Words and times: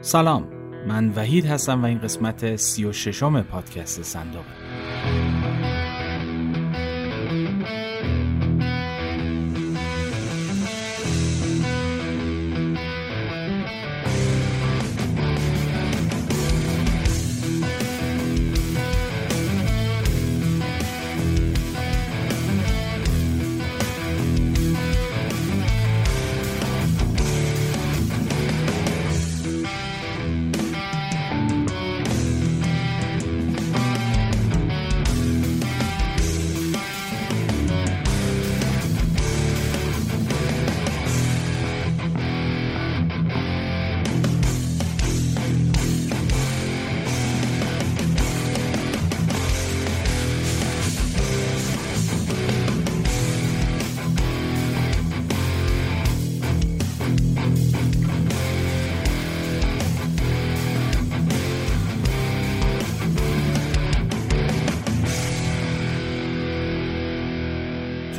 سلام 0.00 0.46
من 0.86 1.12
وحید 1.16 1.46
هستم 1.46 1.82
و 1.82 1.86
این 1.86 1.98
قسمت 1.98 2.56
سی 2.56 2.84
و 2.84 2.92
ششم 2.92 3.42
پادکست 3.42 4.02
صندوق. 4.02 4.44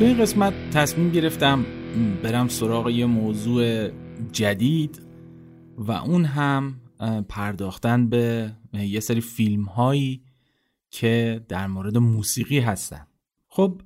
تو 0.00 0.06
این 0.06 0.18
قسمت 0.18 0.70
تصمیم 0.70 1.10
گرفتم 1.10 1.64
برم 2.22 2.48
سراغ 2.48 2.88
یه 2.88 3.06
موضوع 3.06 3.90
جدید 4.32 5.02
و 5.78 5.92
اون 5.92 6.24
هم 6.24 6.80
پرداختن 7.28 8.08
به 8.08 8.52
یه 8.72 9.00
سری 9.00 9.20
فیلم 9.20 9.64
هایی 9.64 10.22
که 10.90 11.44
در 11.48 11.66
مورد 11.66 11.98
موسیقی 11.98 12.58
هستن. 12.58 13.06
خب 13.48 13.80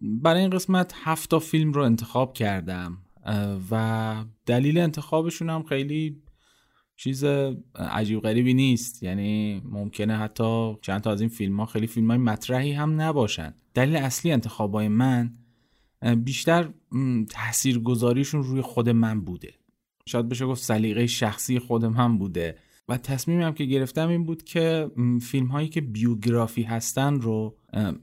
برای 0.00 0.40
این 0.40 0.50
قسمت 0.50 0.94
هفت 1.02 1.38
فیلم 1.38 1.72
رو 1.72 1.82
انتخاب 1.82 2.32
کردم 2.32 2.98
و 3.70 4.24
دلیل 4.46 4.78
انتخابشون 4.78 5.50
هم 5.50 5.62
خیلی 5.62 6.22
چیز 6.96 7.24
عجیب 7.74 8.20
غریبی 8.20 8.54
نیست. 8.54 9.02
یعنی 9.02 9.62
ممکنه 9.64 10.16
حتی 10.16 10.76
چند 10.82 11.00
تا 11.00 11.12
از 11.12 11.20
این 11.20 11.30
فیلم 11.30 11.60
ها 11.60 11.66
خیلی 11.66 11.86
فیلم 11.86 12.10
های 12.10 12.18
مطرحی 12.18 12.72
هم 12.72 13.00
نباشن. 13.00 13.54
دلیل 13.74 13.96
اصلی 13.96 14.32
انتخاب 14.32 14.74
های 14.74 14.88
من 14.88 15.36
بیشتر 16.24 16.68
تأثیر 17.30 17.78
گذاریشون 17.78 18.42
روی 18.42 18.60
خود 18.60 18.88
من 18.88 19.20
بوده. 19.20 19.54
شاید 20.06 20.28
بشه 20.28 20.46
گفت 20.46 20.62
سلیقه 20.62 21.06
شخصی 21.06 21.58
خود 21.58 21.84
من 21.84 22.18
بوده. 22.18 22.56
و 22.88 22.96
تصمیمم 22.96 23.52
که 23.52 23.64
گرفتم 23.64 24.08
این 24.08 24.24
بود 24.24 24.44
که 24.44 24.90
فیلم 25.22 25.46
هایی 25.46 25.68
که 25.68 25.80
بیوگرافی 25.80 26.62
هستن 26.62 27.20
رو 27.20 27.56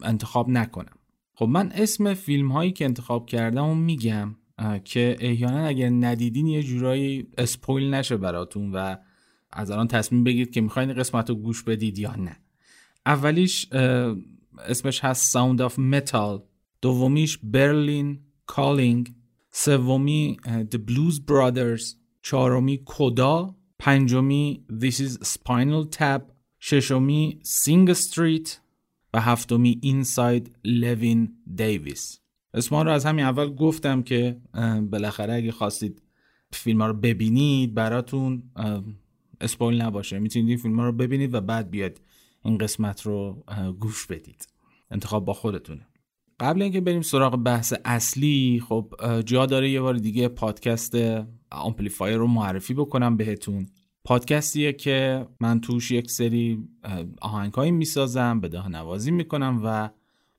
انتخاب 0.04 0.50
نکنم. 0.50 0.98
خب 1.34 1.46
من 1.46 1.72
اسم 1.72 2.14
فیلم 2.14 2.52
هایی 2.52 2.72
که 2.72 2.86
انتخاب 2.86 3.26
کردم 3.26 3.66
و 3.66 3.76
میگم 3.76 4.36
که 4.84 5.16
احیانا 5.20 5.66
اگر 5.66 5.90
ندیدین 5.90 6.48
یه 6.48 6.64
جورایی 6.64 7.28
اسپویل 7.38 7.94
نشه 7.94 8.18
براتون 8.18 8.72
و 8.72 8.96
از 9.52 9.72
الان 9.72 9.88
تصمیم 9.88 10.24
بگیرید 10.24 10.52
که 10.52 10.62
می‌خواین 10.62 10.94
قسمت 10.94 11.30
رو 11.30 11.36
گوش 11.36 11.64
بدید 11.64 12.00
یا 12.00 12.16
نه. 12.16 12.38
اولیش 13.06 13.74
اسمش 14.68 15.04
هست 15.04 15.32
Sound 15.32 15.62
of 15.62 15.80
Metal 15.80 16.44
دومیش 16.82 17.38
Berlin 17.44 18.20
Calling 18.46 19.14
سومی 19.52 20.38
The 20.46 20.78
Blues 20.90 21.16
Brothers 21.32 21.96
چهارمی 22.22 22.78
کودا 22.78 23.56
پنجمی 23.80 24.66
This 24.80 24.94
is 24.94 25.28
Spinal 25.28 25.98
Tap 25.98 26.22
ششمی 26.60 27.40
Sing 27.44 27.94
Street 27.94 28.50
و 29.14 29.22
هفتمی 29.22 29.82
Inside 29.84 30.48
Llewyn 30.68 31.28
Davis. 31.58 32.20
اسما 32.54 32.82
رو 32.82 32.92
از 32.92 33.06
همین 33.06 33.26
اول 33.26 33.56
گفتم 33.56 34.04
که 34.04 34.42
بالاخره 34.92 35.34
اگه 35.34 35.52
خواستید 35.52 36.02
فیلم 36.52 36.82
ها 36.82 36.88
رو 36.88 36.94
ببینید 36.94 37.74
براتون 37.74 38.44
اسپویل 39.42 39.82
نباشه. 39.82 40.20
می‌تونید 40.20 40.50
این 40.50 40.58
فیلم 40.58 40.80
ها 40.80 40.86
رو 40.86 40.92
ببینید 40.92 41.34
و 41.34 41.42
بعد 41.42 41.70
بیاید 41.72 42.02
این 42.46 42.58
قسمت 42.58 43.02
رو 43.02 43.44
گوش 43.80 44.06
بدید. 44.06 44.48
انتخاب 44.92 45.26
با 45.26 45.34
خودتونه. 45.34 45.88
قبل 46.40 46.62
اینکه 46.62 46.82
بریم 46.82 47.02
سراغ 47.02 47.36
بحث 47.36 47.74
اصلی 47.86 48.64
خب 48.68 48.94
جا 49.26 49.46
داره 49.46 49.70
یه 49.70 49.82
بار 49.82 49.94
دیگه 49.94 50.28
پادکست 50.28 50.96
آمپلیفایر 51.52 52.18
رو 52.18 52.28
معرفی 52.28 52.74
بکنم 52.74 53.18
بهتون. 53.18 53.66
پادکستیه 54.04 54.74
که 54.74 55.28
من 55.40 55.62
توش 55.62 55.92
یک 55.92 56.12
سری 56.12 56.68
آهنگهایی 57.22 57.72
می‌سازم 57.72 58.40
بداهه 58.40 58.68
نوازی 58.68 59.12
می‌کنم 59.12 59.62
و 59.64 59.90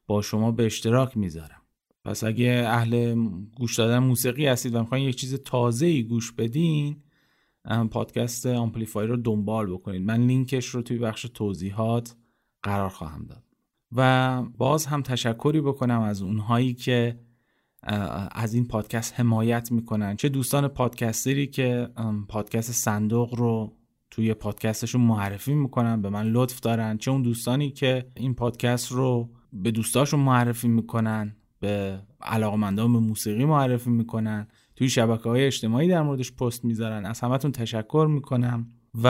با 0.07 0.23
شما 0.23 0.53
به 0.53 0.67
اشتراک 0.67 1.17
می‌ذارم. 1.17 1.63
پس 2.05 2.25
اگه 2.25 2.65
اهل 2.67 3.15
گوش 3.57 3.79
دادن 3.79 3.99
موسیقی 3.99 4.47
هستید 4.47 4.75
و 4.75 4.81
می‌خواین 4.81 5.09
یک 5.09 5.17
چیز 5.17 5.35
تازه 5.35 5.87
ای 5.87 6.03
گوش 6.03 6.33
بدین 6.33 6.97
پادکست 7.91 8.47
آمپلیفایر 8.47 9.11
رو 9.11 9.17
دنبال 9.17 9.73
بکنید 9.73 10.03
من 10.03 10.27
لینکش 10.27 10.67
رو 10.67 10.83
توی 10.83 10.99
بخش 10.99 11.23
توضیحات 11.23 12.17
قرار 12.63 12.89
خواهم 12.89 13.27
داد. 13.27 13.48
و 13.97 14.43
باز 14.43 14.87
هم 14.87 15.03
تشکری 15.03 15.61
بکنم 15.61 16.01
از 16.01 16.23
اونهایی 16.23 16.75
که 16.75 17.21
از 18.33 18.55
این 18.55 18.69
پادکست 18.69 19.21
حمایت 19.21 19.73
می‌کنن. 19.73 20.17
چه 20.17 20.29
دوستان 20.29 20.69
پادکستری 20.69 21.47
که 21.47 21.89
پادکست 22.29 22.73
صندوق 22.73 23.35
رو 23.35 23.77
توی 24.11 24.35
پادکستشون 24.35 25.01
معرفی 25.01 25.55
می‌کنن 25.55 26.03
به 26.03 26.11
من 26.11 26.27
لطف 26.27 26.61
دارن. 26.61 26.99
چه 26.99 27.11
اون 27.11 27.23
دوستانی 27.23 27.71
که 27.71 28.11
این 28.15 28.35
پادکست 28.35 28.93
رو 28.93 29.31
به 29.53 29.71
دوستاشون 29.71 30.21
معرفی 30.21 30.69
می‌کنن 30.69 31.37
به 31.61 32.03
علاقمندان 32.23 32.93
به 32.93 32.99
موسیقی 32.99 33.45
معرفی 33.45 33.91
می‌کنن. 33.91 34.49
توی 34.77 34.89
شبکه 34.89 35.29
های 35.29 35.47
اجتماعی 35.47 35.89
در 35.89 36.03
موردش 36.03 36.33
پست 36.33 36.65
می‌ذارن. 36.65 37.07
از 37.07 37.21
همتون 37.21 37.53
تشکر 37.53 38.09
می‌کنم 38.11 38.67
و 39.03 39.07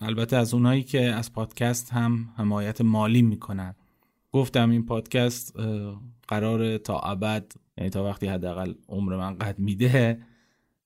البته 0.00 0.36
از 0.36 0.54
اونایی 0.54 0.82
که 0.82 1.02
از 1.02 1.32
پادکست 1.32 1.92
هم 1.92 2.28
حمایت 2.36 2.80
مالی 2.80 3.22
می‌کنن. 3.22 3.74
گفتم 4.32 4.70
این 4.70 4.86
پادکست 4.86 5.56
قرار 6.28 6.78
تا 6.78 6.98
ابد 6.98 7.52
یعنی 7.78 7.90
تا 7.90 8.04
وقتی 8.04 8.26
حداقل 8.26 8.74
عمر 8.88 9.16
من 9.16 9.38
قد 9.38 9.58
میده 9.58 10.20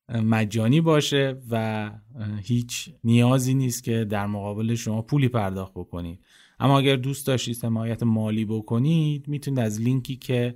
مجانی 0.09 0.81
باشه 0.81 1.43
و 1.51 1.91
هیچ 2.43 2.91
نیازی 3.05 3.55
نیست 3.55 3.85
که 3.85 4.05
در 4.05 4.27
مقابل 4.27 4.75
شما 4.75 5.03
پولی 5.03 5.29
پرداخت 5.29 5.73
بکنید. 5.75 6.21
اما 6.61 6.79
اگر 6.79 6.97
دوست 6.97 7.27
داشتید 7.27 7.65
حمایت 7.65 8.03
مالی 8.03 8.45
بکنید 8.45 9.29
می‌تونید 9.29 9.61
از 9.61 9.81
لینکی 9.81 10.17
که 10.17 10.55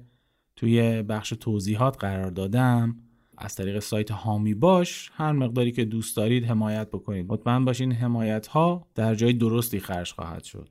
توی 0.57 1.03
بخش 1.03 1.29
توضیحات 1.41 1.97
قرار 1.99 2.31
دادم 2.31 2.97
از 3.39 3.55
طریق 3.55 3.79
سایت 3.79 4.11
هامی 4.11 4.55
باش 4.55 5.11
هر 5.15 5.33
مقداری 5.33 5.73
که 5.73 5.85
دوست 5.85 6.17
دارید 6.17 6.45
حمایت 6.45 6.89
بکنید. 6.89 7.33
مطمئن 7.33 7.65
باشین 7.65 7.93
حمایت 7.93 8.47
ها 8.47 8.87
در 8.95 9.15
جای 9.15 9.33
درستی 9.33 9.81
خرج 9.81 10.13
خواهد 10.13 10.45
شد. 10.45 10.69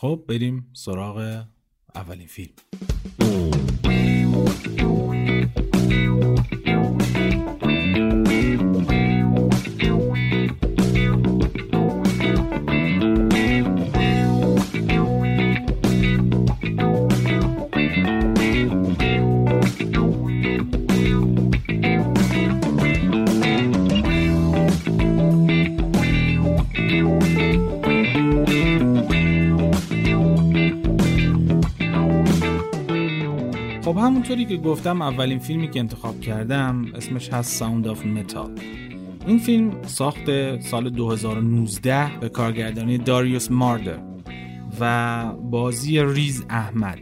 خب 0.00 0.24
بریم 0.28 0.66
سراغ 0.72 1.44
اولین 1.94 2.26
فیلم. 2.26 2.54
همونطوری 34.28 34.56
که 34.56 34.62
گفتم 34.62 35.02
اولین 35.02 35.38
فیلمی 35.38 35.70
که 35.70 35.80
انتخاب 35.80 36.20
کردم 36.20 36.86
اسمش 36.94 37.28
هست 37.28 37.56
Sound 37.56 37.88
of 37.88 38.06
Metal 38.06 38.50
این 39.26 39.38
فیلم 39.38 39.82
ساخت 39.82 40.60
سال 40.60 40.90
2019 40.90 42.18
به 42.20 42.28
کارگردانی 42.28 42.98
داریوس 42.98 43.50
ماردر 43.50 43.98
و 44.80 45.24
بازی 45.32 46.02
ریز 46.02 46.44
احمد 46.50 46.98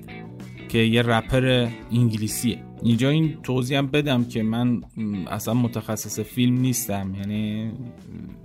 که 0.69 0.79
یه 0.79 1.03
رپر 1.03 1.69
انگلیسیه. 1.93 2.59
اینجا 2.83 3.09
این 3.09 3.37
توضیح 3.43 3.81
بدم 3.81 4.25
که 4.25 4.43
من 4.43 4.83
اصلا 5.27 5.55
متخصص 5.55 6.21
فیلم 6.21 6.61
نیستم 6.61 7.15
یعنی 7.15 7.73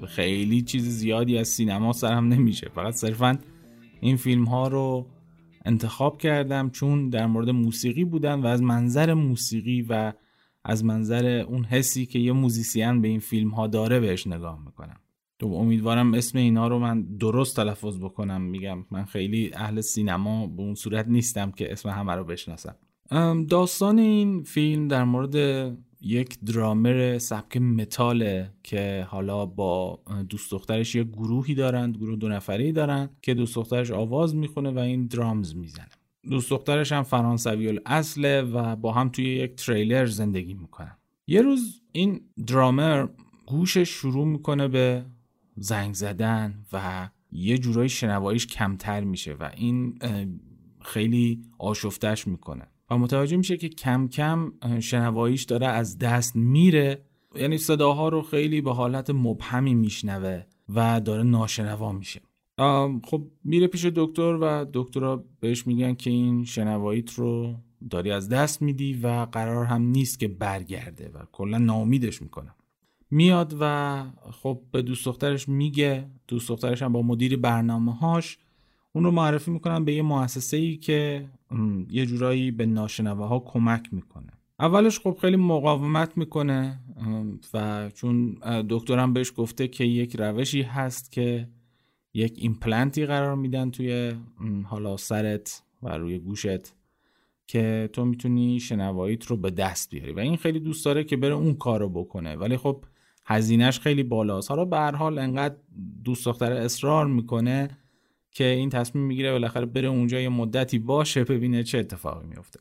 خیلی 0.07 0.61
چیز 0.61 0.83
زیادی 0.83 1.37
از 1.37 1.47
سینما 1.47 1.93
سرم 1.93 2.27
نمیشه. 2.27 2.69
فقط 2.75 2.93
صرفا 2.93 3.37
این 3.99 4.17
فیلم 4.17 4.43
ها 4.43 4.67
رو 4.67 5.05
انتخاب 5.65 6.17
کردم 6.17 6.69
چون 6.69 7.09
در 7.09 7.25
مورد 7.25 7.49
موسیقی 7.49 8.03
بودن 8.03 8.39
و 8.39 8.45
از 8.45 8.61
منظر 8.61 9.13
موسیقی 9.13 9.81
و 9.89 10.13
از 10.63 10.85
منظر 10.85 11.25
اون 11.25 11.63
حسی 11.63 12.05
که 12.05 12.19
یه 12.19 12.31
موزیسین 12.31 13.01
به 13.01 13.07
این 13.07 13.19
فیلم 13.19 13.49
ها 13.49 13.67
داره 13.67 13.99
بهش 13.99 14.27
نگاه 14.27 14.59
می‌کنم. 14.65 14.97
تو 15.39 15.47
امیدوارم 15.47 16.13
اسم 16.13 16.37
اینا 16.37 16.67
رو 16.67 16.79
من 16.79 17.01
درست 17.01 17.55
تلفظ 17.55 17.99
بکنم. 17.99 18.41
میگم 18.41 18.85
من 18.91 19.05
خیلی 19.05 19.51
اهل 19.53 19.81
سینما 19.81 20.47
به 20.47 20.61
اون 20.61 20.75
صورت 20.75 21.07
نیستم 21.07 21.51
که 21.51 21.71
اسم 21.71 21.89
همه 21.89 22.13
رو 22.13 22.23
بشناسم. 22.23 22.75
داستان 23.49 23.99
این 23.99 24.43
فیلم 24.43 24.87
در 24.87 25.03
مورد 25.03 25.35
یک 26.01 26.39
درامر 26.39 27.17
سبک 27.17 27.57
متاله 27.57 28.53
که 28.63 29.07
حالا 29.09 29.45
با 29.45 29.99
دوست 30.29 30.51
دخترش 30.51 30.95
یه 30.95 31.03
گروهی 31.03 31.55
دارند 31.55 31.97
گروه 31.97 32.15
دو 32.15 32.29
نفری 32.29 32.71
دارند 32.71 33.17
که 33.21 33.33
دوست 33.33 33.55
دخترش 33.55 33.91
آواز 33.91 34.35
می‌خونه 34.35 34.71
و 34.71 34.79
این 34.79 35.07
درامز 35.07 35.55
می‌زنه. 35.55 35.87
دوست 36.29 36.49
دخترش 36.49 36.91
هم 36.91 37.03
فرانسوی 37.03 37.79
اصله 37.85 38.41
و 38.41 38.75
با 38.75 38.91
هم 38.91 39.09
توی 39.09 39.25
یک 39.25 39.55
تریلر 39.55 40.05
زندگی 40.05 40.53
می‌کنن. 40.53 40.97
یه 41.27 41.41
روز 41.41 41.81
این 41.91 42.21
درامر 42.47 43.07
گوشش 43.45 43.89
شروع 43.89 44.27
می‌کنه 44.27 44.67
به 44.67 45.05
زنگ 45.55 45.93
زدن 45.93 46.65
و 46.73 47.09
یه 47.31 47.57
جورایی 47.57 47.89
شنواییش 47.89 48.47
کمتر 48.47 49.03
میشه 49.03 49.33
و 49.33 49.51
این 49.57 49.99
خیلی 50.81 51.41
آشفتش 51.59 52.27
می‌کنه. 52.27 52.67
و 52.91 52.97
متوجه 52.97 53.37
میشه 53.37 53.57
که 53.57 53.69
کم 53.69 54.07
کم 54.07 54.51
شنواییش 54.79 55.43
داره 55.43 55.67
از 55.67 55.97
دست 55.97 56.35
میره. 56.35 57.05
یعنی 57.35 57.57
صداها 57.57 58.09
رو 58.09 58.21
خیلی 58.21 58.61
به 58.61 58.73
حالت 58.73 59.09
مبهمی 59.09 59.73
میشنوه 59.73 60.43
و 60.69 61.01
داره 61.01 61.23
ناشنوا 61.23 61.91
میشه. 61.91 62.21
خب 63.03 63.27
میره 63.43 63.67
پیش 63.67 63.85
دکتر 63.85 64.37
و 64.41 64.65
دکترها 64.73 65.23
بهش 65.39 65.67
میگن 65.67 65.93
که 65.93 66.09
این 66.09 66.45
شنواییت 66.45 67.13
رو 67.13 67.55
داری 67.89 68.11
از 68.11 68.29
دست 68.29 68.61
میدی 68.61 68.93
و 68.93 69.07
قرار 69.31 69.65
هم 69.65 69.81
نیست 69.81 70.19
که 70.19 70.27
برگرده 70.27 71.11
و 71.13 71.17
کلا 71.31 71.57
ناامیدش 71.57 72.21
می‌کنه. 72.21 72.55
میاد 73.11 73.55
و 73.59 74.03
خب 74.31 74.61
به 74.71 74.81
دوست 74.81 75.05
دخترش 75.05 75.49
میگه. 75.49 76.09
دوست 76.27 76.49
دخترش 76.49 76.81
هم 76.81 76.93
با 76.93 77.01
مدیر 77.01 77.37
برنامه 77.37 77.95
هاش 77.95 78.37
اون 78.93 79.03
رو 79.03 79.11
معرفی 79.11 79.51
می‌کنن 79.51 79.85
به 79.85 79.93
یه 79.93 80.01
مؤسسه 80.01 80.57
ای 80.57 80.77
که 80.77 81.25
یه 81.89 82.05
جورایی 82.05 82.51
به 82.51 82.65
ناشنواها 82.65 83.39
کمک 83.39 83.93
می‌کنه. 83.93 84.31
اولش 84.59 84.99
خب 84.99 85.17
خیلی 85.21 85.35
مقاومت 85.35 86.17
می‌کنه 86.17 86.79
و 87.53 87.89
چون 87.89 88.37
دکترم 88.69 89.13
بهش 89.13 89.33
گفته 89.35 89.67
که 89.67 89.83
یک 89.83 90.15
روشی 90.15 90.61
هست 90.61 91.11
که 91.11 91.47
یک 92.13 92.33
ایمپلنتی 92.37 93.05
قرار 93.05 93.35
میدن 93.35 93.71
توی 93.71 94.13
حالا 94.63 94.97
سرت 94.97 95.63
و 95.83 95.97
روی 95.97 96.19
گوشت 96.19 96.75
که 97.47 97.89
تو 97.93 98.05
می‌تونی 98.05 98.59
شنواییت 98.59 99.25
رو 99.25 99.37
به 99.37 99.51
دست 99.51 99.89
بیاری. 99.89 100.11
و 100.11 100.19
این 100.19 100.37
خیلی 100.37 100.59
دوست 100.59 100.85
داره 100.85 101.03
که 101.03 101.17
بره 101.17 101.33
اون 101.33 101.53
کارو 101.53 101.89
بکنه. 101.89 102.35
ولی 102.35 102.57
خب 102.57 102.83
هزینهش 103.25 103.79
خیلی 103.79 104.03
بالاست. 104.03 104.51
حالا 104.51 104.65
به 104.65 104.77
هر 104.77 104.95
حال 104.95 105.17
انقدر 105.19 105.55
دوست 106.03 106.25
دختر 106.25 106.51
اصرار 106.51 107.07
می‌کنه 107.07 107.77
که 108.31 108.43
این 108.43 108.69
تصمیم 108.69 109.03
می‌گیره 109.03 109.31
بالاخره 109.31 109.65
بره 109.65 109.87
اونجا 109.87 110.19
یه 110.19 110.29
مدتی 110.29 110.79
باشه 110.79 111.23
ببینه 111.23 111.63
چه 111.63 111.77
اتفاقی 111.77 112.27
میفته 112.27 112.59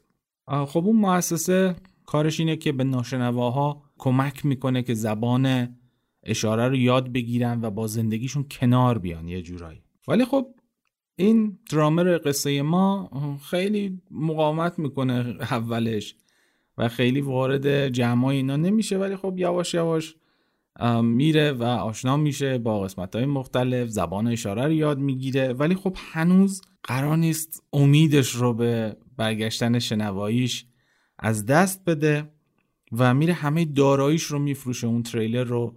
خب 0.67 0.85
اون 0.87 0.97
مؤسسه 0.97 1.77
کارش 2.07 2.41
اینه 2.41 2.57
که 2.57 2.73
به 2.73 2.85
ناشنواها 2.85 3.83
کمک 3.99 4.47
می‌کنه 4.47 4.83
که 4.83 4.95
زبان 4.95 5.77
اشاره 6.23 6.69
رو 6.69 6.77
یاد 6.77 7.13
بگیرن 7.13 7.61
و 7.63 7.71
با 7.71 7.87
زندگیشون 7.87 8.47
کنار 8.51 8.99
بیان 8.99 9.29
یه 9.29 9.43
جورایی. 9.43 9.83
ولی 10.09 10.25
خب 10.25 10.47
این 11.17 11.59
درامر 11.71 12.19
قصه 12.25 12.63
ما 12.63 13.11
خیلی 13.51 14.01
مقاومت 14.11 14.79
می‌کنه 14.79 15.37
اولش 15.41 16.15
و 16.79 16.89
خیلی 16.89 17.21
وارد 17.21 17.89
جمعای 17.89 18.37
اینا 18.37 18.57
نمیشه 18.57 18.99
ولی 18.99 19.17
خب 19.17 19.35
یواش 19.37 19.75
یواش 19.75 20.15
میره 21.03 21.53
و 21.53 21.63
آشنا 21.63 22.17
میشه 22.17 22.59
با 22.59 22.81
قسمت 22.81 23.17
های 23.17 23.27
مختلف 23.27 23.89
زبان 23.89 24.27
اشاره 24.27 24.65
رو 24.65 24.73
یاد 24.73 24.99
می‌گیره. 24.99 25.53
ولی 25.53 25.75
خب 25.75 25.97
هنوز 26.13 26.63
قرار 26.83 27.17
نیست 27.17 27.63
امیدش 27.73 28.31
رو 28.31 28.55
به 28.55 28.97
برگشتن 29.17 29.79
شنواییش 29.79 30.67
از 31.19 31.47
دست 31.47 31.85
بده 31.85 32.31
و 32.93 33.15
میره 33.15 33.33
همه 33.33 33.65
داراییش 33.65 34.23
رو 34.23 34.39
میفروشه 34.39 34.87
اون 34.87 35.03
تریلر 35.03 35.45
رو 35.45 35.75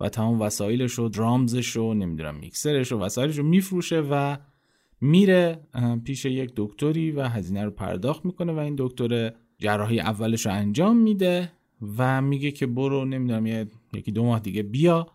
و 0.00 0.08
تمام 0.08 0.40
وسایلش 0.40 0.98
و 0.98 1.08
درامزش 1.08 1.76
رو 1.76 1.94
نمی‌دونم 1.94 2.34
میکسرش 2.34 2.92
و 2.92 2.98
وسایلش 2.98 3.38
رو 3.38 3.44
میفروشه 3.44 4.00
و 4.00 4.36
میره 5.00 5.60
پیش 6.04 6.24
یک 6.24 6.52
دکتری 6.56 7.10
و 7.10 7.22
هزینه 7.22 7.64
رو 7.64 7.70
پرداخت 7.70 8.24
می‌کنه 8.24 8.52
و 8.52 8.58
این 8.58 8.74
دکتر 8.78 9.32
جراحی 9.58 10.00
اولش 10.00 10.46
رو 10.46 10.52
انجام 10.52 10.96
میده. 10.96 11.52
و 11.98 12.22
میگه 12.22 12.50
که 12.50 12.66
برو 12.66 13.04
نمی‌دونم 13.04 13.46
یه 13.46 13.66
یکی 13.94 14.12
دو 14.12 14.24
ماه 14.24 14.40
دیگه 14.40 14.62
بیا 14.62 15.06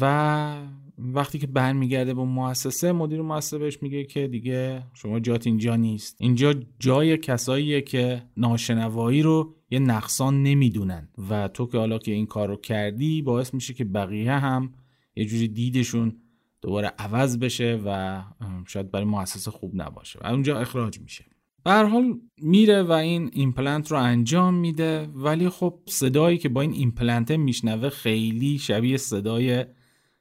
و 0.00 0.66
وقتی 0.98 1.38
که 1.38 1.46
برمیگرده 1.46 2.14
به 2.14 2.24
مؤسسه 2.24 2.92
مدیر 2.92 3.22
مؤسسه 3.22 3.58
بهش 3.58 3.82
میگه 3.82 4.04
که 4.04 4.28
دیگه 4.28 4.82
شما 4.94 5.20
جات 5.20 5.46
اینجا 5.46 5.76
نیست. 5.76 6.16
اینجا 6.18 6.54
جای 6.78 7.18
کساییه 7.18 7.80
که 7.80 8.22
ناشنوایی 8.36 9.22
رو 9.22 9.54
یه 9.70 9.78
نقصان 9.78 10.42
نمی‌دونن. 10.42 11.08
و 11.30 11.48
تو 11.48 11.66
که 11.66 11.78
حالا 11.78 11.98
که 11.98 12.12
این 12.12 12.26
کار 12.26 12.48
رو 12.48 12.56
کردی 12.56 13.22
باعث 13.22 13.54
میشه 13.54 13.74
که 13.74 13.84
بقیه 13.84 14.32
هم 14.32 14.74
یه 15.16 15.24
جوری 15.24 15.48
دیدشون 15.48 16.16
دوباره 16.60 16.92
عوض 16.98 17.38
بشه 17.38 17.80
و 17.86 18.22
شاید 18.66 18.90
برای 18.90 19.06
مؤسسه 19.06 19.50
خوب 19.50 19.72
نباشه. 19.74 20.18
و 20.22 20.26
اونجا 20.26 20.58
اخراج 20.58 21.00
میشه. 21.00 21.24
به 21.64 21.68
هر 21.68 21.72
حال 21.72 22.20
میره 22.38 22.82
و 22.82 22.92
این 22.92 23.30
ایمپلنت 23.32 23.90
رو 23.90 23.98
انجام 23.98 24.54
میده 24.54 25.06
ولی 25.06 25.48
خب 25.48 25.78
صدایی 25.86 26.38
که 26.38 26.48
با 26.48 26.60
این 26.60 26.72
ایمپلنت 26.72 27.30
میشنوه 27.30 27.88
خیلی 27.88 28.58
شبیه 28.58 28.96
صدای 28.96 29.64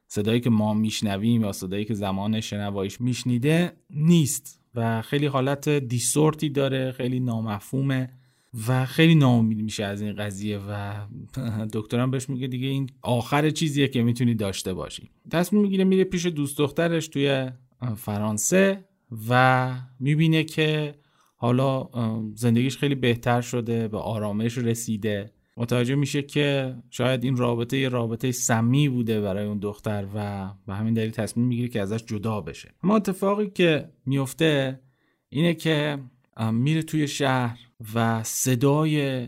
صدایی 0.08 0.40
که 0.40 0.50
ما 0.50 0.74
میشنویم 0.74 1.42
یا 1.42 1.52
صدایی 1.52 1.86
که 1.86 1.94
زمان 1.94 2.42
شنواییش 2.42 3.02
میشنیده 3.02 3.72
نیست 3.90 4.60
و 4.76 5.02
خیلی 5.02 5.26
حالت 5.26 5.70
distorted 5.70 6.42
ی 6.42 6.50
داره 6.50 6.92
خیلی 6.92 7.20
نامفهومه 7.20 8.10
و 8.68 8.86
خیلی 8.86 9.16
ناامید 9.16 9.62
میشه 9.62 9.84
از 9.84 10.02
این 10.02 10.16
قضیه 10.16 10.60
و 10.70 10.94
دکترم 11.74 12.12
بهش 12.12 12.30
میگه 12.30 12.48
دیگه 12.48 12.68
این 12.68 12.90
آخر 13.02 13.50
چیزیه 13.50 13.88
که 13.88 14.04
می‌تونی 14.04 14.36
داشته 14.36 14.74
باشی. 14.74 15.10
تصمیم 15.32 15.62
می‌گیره 15.62 15.84
میره 15.84 16.04
پیش 16.04 16.26
دوست 16.26 16.58
دخترش 16.58 17.08
توی 17.08 17.50
فرانسه 17.98 18.86
و 19.30 19.72
می‌بینه 20.00 20.44
که 20.44 20.96
حالا 21.42 21.90
زندگیش 22.36 22.78
خیلی 22.78 22.96
بهتر 22.96 23.42
شده 23.42 23.88
به 23.88 23.98
آرامش 23.98 24.58
رسیده. 24.58 25.32
متوجه 25.58 25.96
میشه 25.96 26.22
که 26.22 26.76
شاید 26.90 27.24
این 27.24 27.38
رابطه 27.38 27.78
یه 27.78 27.90
رابطه 27.90 28.32
سمی 28.32 28.90
بوده 28.90 29.22
برای 29.22 29.46
اون 29.46 29.60
دختر 29.60 30.08
و 30.16 30.50
به 30.68 30.74
همین 30.76 30.94
دلیل 30.94 31.12
تصمیم 31.12 31.48
می‌گیره 31.48 31.68
که 31.68 31.82
ازش 31.82 32.04
جدا 32.04 32.42
بشه. 32.42 32.74
اما 32.84 32.96
اتفاقی 32.96 33.50
که 33.50 33.90
میفته 34.06 34.80
اینه 35.30 35.54
که 35.54 36.00
میره 36.52 36.82
توی 36.82 37.08
شهر 37.08 37.60
و 37.96 38.24
صدای 38.24 39.28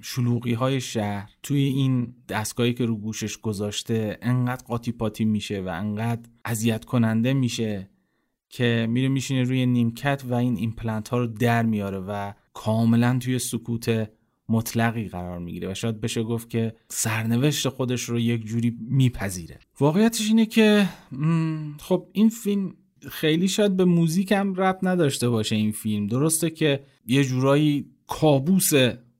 شلوغی 0.00 0.52
های 0.52 0.80
شهر 0.80 1.30
توی 1.42 1.64
این 1.64 2.14
دستگاهی 2.28 2.74
که 2.74 2.86
رو 2.86 2.96
گوشش 2.96 3.36
گذاشته 3.38 4.18
انقدر 4.22 4.64
قاطی 4.66 4.92
پاتی 4.92 5.24
میشه 5.24 5.60
و 5.60 5.68
انقدر 5.68 6.28
اذیت 6.44 6.84
کننده 6.84 7.32
میشه 7.32 7.90
که 8.48 8.86
میره 8.90 9.08
میشینه 9.08 9.42
روی 9.42 9.66
نیمکت 9.66 10.22
و 10.28 10.34
این 10.34 10.56
ایمپلنت 10.56 11.08
ها 11.08 11.18
رو 11.18 11.26
در 11.26 11.62
میاره 11.62 11.98
و 11.98 12.32
کاملا 12.54 13.18
توی 13.18 13.38
سکوت 13.38 14.10
مطلقی 14.48 15.08
قرار 15.08 15.38
می‌گیره 15.38 15.70
و 15.70 15.74
شاید 15.74 16.00
بشه 16.00 16.22
گفت 16.22 16.50
که 16.50 16.74
سرنوشت 16.88 17.68
خودش 17.68 18.02
رو 18.02 18.18
یک 18.18 18.44
جوری 18.44 18.76
میپذیره. 18.80 19.58
واقعیتش 19.80 20.28
اینه 20.28 20.46
که 20.46 20.88
خب 21.80 22.08
این 22.12 22.28
فیلم 22.28 22.74
خیلی 23.10 23.48
شاید 23.48 23.76
به 23.76 23.84
موزیک 23.84 24.32
هم 24.32 24.54
رب 24.54 24.78
نداشته 24.82 25.28
باشه 25.28 25.56
این 25.56 25.72
فیلم. 25.72 26.06
درسته 26.06 26.50
که 26.50 26.84
یه 27.06 27.24
جورایی 27.24 27.86
کابوس 28.06 28.70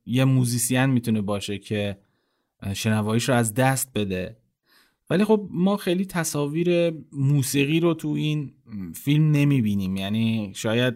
یه 0.06 0.24
موزیسین 0.24 0.86
می‌تونه 0.86 1.20
باشه 1.20 1.58
که 1.58 1.98
شنواییش 2.74 3.28
رو 3.28 3.34
از 3.34 3.54
دست 3.54 3.90
بده. 3.94 4.36
ولی 5.10 5.24
خب 5.24 5.48
ما 5.50 5.76
خیلی 5.76 6.04
تصاویر 6.04 6.94
موسیقی 7.12 7.80
رو 7.80 7.94
تو 7.94 8.08
این 8.08 8.52
فیلم 8.94 9.30
نمی‌بینیم. 9.30 9.96
یعنی 9.96 10.52
شاید 10.54 10.94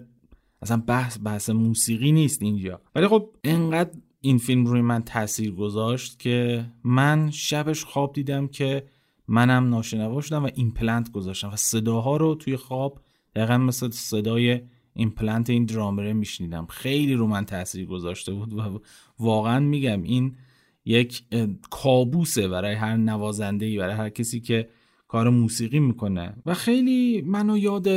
اصلا 0.62 0.76
بحث 0.76 1.18
بحث 1.24 1.50
موسیقی 1.50 2.12
نیست 2.12 2.42
اینجا. 2.42 2.80
ولی 2.94 3.08
خب 3.08 3.30
انقدر 3.44 3.90
این 4.20 4.38
فیلم 4.38 4.66
روی 4.66 4.80
من 4.80 5.02
تاثیر 5.02 5.50
گذاشت 5.50 6.18
که 6.18 6.66
من 6.84 7.30
شبش 7.30 7.84
خواب 7.84 8.12
دیدم 8.12 8.46
که 8.46 8.86
منم 9.28 9.68
ناشنوا 9.68 10.20
شدم 10.20 10.44
و 10.44 10.50
ایمپلنت 10.54 11.12
گذاشتم 11.12 11.48
و 11.48 11.56
صداها 11.56 12.16
رو 12.16 12.34
توی 12.34 12.56
خواب 12.56 13.00
دقیقا 13.34 13.58
مثل 13.58 13.90
صدای 13.90 14.60
این 14.94 15.10
پلنت 15.10 15.50
این 15.50 15.64
درامره 15.64 16.12
میشنیدم. 16.12 16.66
خیلی 16.66 17.14
رو 17.14 17.26
من 17.26 17.44
تاثیر 17.44 17.86
گذاشته 17.86 18.32
بود 18.32 18.54
و 18.54 18.80
واقعا 19.18 19.60
میگم 19.60 20.02
این 20.02 20.36
یک 20.84 21.22
کابوسه 21.70 22.48
برای 22.48 22.74
هر 22.74 22.96
نوازنده 22.96 23.66
ای 23.66 23.78
برای 23.78 23.94
هر 23.94 24.08
کسی 24.08 24.40
که 24.40 24.68
کار 25.08 25.28
موسیقی 25.30 25.78
می‌کنه. 25.78 26.34
و 26.46 26.54
خیلی 26.54 27.22
منو 27.26 27.58
یاد 27.58 27.88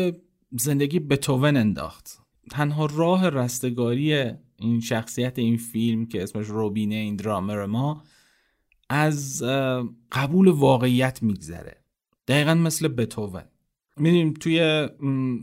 زندگی 0.52 1.00
بتوون 1.00 1.58
انداخت. 1.58 2.22
تنها 2.52 2.86
راه 2.86 3.30
رستگاری 3.30 4.32
این 4.60 4.80
شخصیت 4.80 5.40
این 5.40 5.58
فیلم 5.58 6.06
که 6.06 6.24
اسمش 6.24 6.48
روبینه 6.48 6.96
این 6.96 7.16
درامر 7.16 7.66
ما 7.66 8.04
از 8.90 9.44
قبول 10.12 10.48
واقعیت 10.48 11.24
میگذره. 11.24 11.84
دقیقا 12.28 12.54
مثل 12.54 12.88
بتوون 12.88 13.44
می‌دونیم 13.98 14.34
توی 14.34 14.88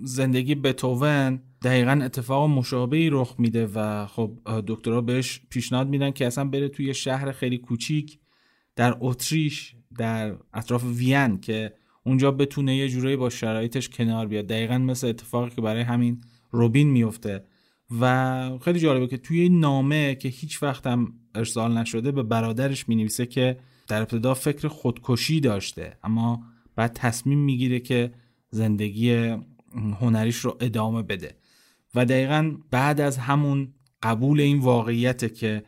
زندگی 0.04 0.54
بتوون 0.54 1.40
دقیقا 1.64 2.00
اتفاق 2.04 2.50
مشابهی 2.50 3.10
رخ 3.10 3.34
میده 3.38 3.66
و 3.74 4.06
خب 4.06 4.38
دکترها 4.66 5.00
بهش 5.00 5.40
پیشنهاد 5.50 5.88
میدن 5.88 6.10
که 6.10 6.26
اصلا 6.26 6.44
بره 6.44 6.68
توی 6.68 6.94
شهر 6.94 7.32
خیلی 7.32 7.58
کوچیک 7.58 8.18
در 8.76 8.96
اتریش 9.00 9.74
در 9.98 10.36
اطراف 10.54 10.84
وین 10.84 11.40
که 11.40 11.74
اونجا 12.04 12.30
بتونه 12.30 12.76
یه 12.76 12.88
جورایی 12.88 13.16
با 13.16 13.30
شرایطش 13.30 13.88
کنار 13.88 14.26
بیاد. 14.26 14.46
دقیقا 14.46 14.78
مثل 14.78 15.06
اتفاقی 15.06 15.50
که 15.50 15.60
برای 15.60 15.82
همین 15.82 16.20
روبین 16.50 16.90
میفته. 16.90 17.44
و 18.00 18.58
خیلی 18.58 18.80
جالبه 18.80 19.06
که 19.06 19.16
توی 19.16 19.48
نامه 19.48 20.14
که 20.14 20.28
هیچ 20.28 20.62
وقت 20.62 20.86
هم 20.86 21.14
ارسال 21.34 21.78
نشده 21.78 22.12
به 22.12 22.22
برادرش 22.22 22.88
می 22.88 22.96
نویسه 22.96 23.26
که 23.26 23.58
در 23.88 24.00
ابتدا 24.00 24.34
فکر 24.34 24.68
خودکشی 24.68 25.40
داشته. 25.40 25.96
اما 26.04 26.42
بعد 26.76 26.92
تصمیم 26.92 27.38
می‌گیره 27.38 27.80
که 27.80 28.12
زندگی 28.50 29.36
هنریش 30.00 30.36
رو 30.36 30.56
ادامه 30.60 31.02
بده. 31.02 31.36
و 31.94 32.04
دقیقا 32.04 32.56
بعد 32.70 33.00
از 33.00 33.18
همون 33.18 33.74
قبول 34.02 34.40
این 34.40 34.58
واقعیت 34.58 35.34
که 35.34 35.62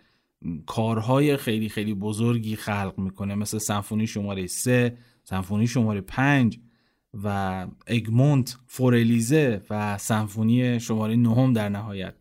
کارهای 0.66 1.36
خیلی 1.36 1.68
خیلی 1.68 1.94
بزرگی 1.94 2.56
خلق 2.56 2.94
می‌کنه 2.96 3.34
مثل 3.34 3.58
سمفونی 3.58 4.06
شماره 4.06 4.46
3 4.46 4.96
سمفونی 5.24 5.66
شماره 5.66 6.00
5 6.00 6.58
و 7.24 7.66
اگمونت 7.86 8.56
فورلیزه 8.66 9.62
و 9.70 9.98
سمفونی 9.98 10.80
شماره 10.80 11.16
نهم 11.16 11.52
در 11.52 11.68
نهایت. 11.68 12.14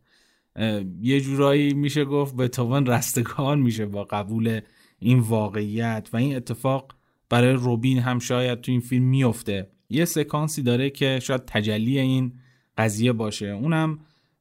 یه 1.02 1.22
جورایی 1.22 1.74
میشه 1.74 2.06
گفت 2.06 2.36
به 2.36 2.48
توان 2.48 2.86
رستگار 2.86 3.58
میشه 3.58 3.86
با 3.86 4.04
قبول 4.04 4.62
این 5.00 5.20
واقعیت 5.20 6.10
و 6.14 6.18
این 6.18 6.36
اتفاق 6.36 6.96
برای 7.30 7.54
روبین 7.54 8.00
هم 8.00 8.20
شاید 8.20 8.62
تو 8.62 8.72
این 8.72 8.82
فیلم 8.82 9.06
میفته 9.06 9.68
یه 9.90 10.06
سکانسی 10.06 10.62
داره 10.62 10.90
که 10.90 11.20
شاید 11.24 11.46
تجلی 11.46 12.00
این 12.00 12.34
قضیه 12.78 13.14
باشه. 13.14 13.46
اونم 13.46 14.00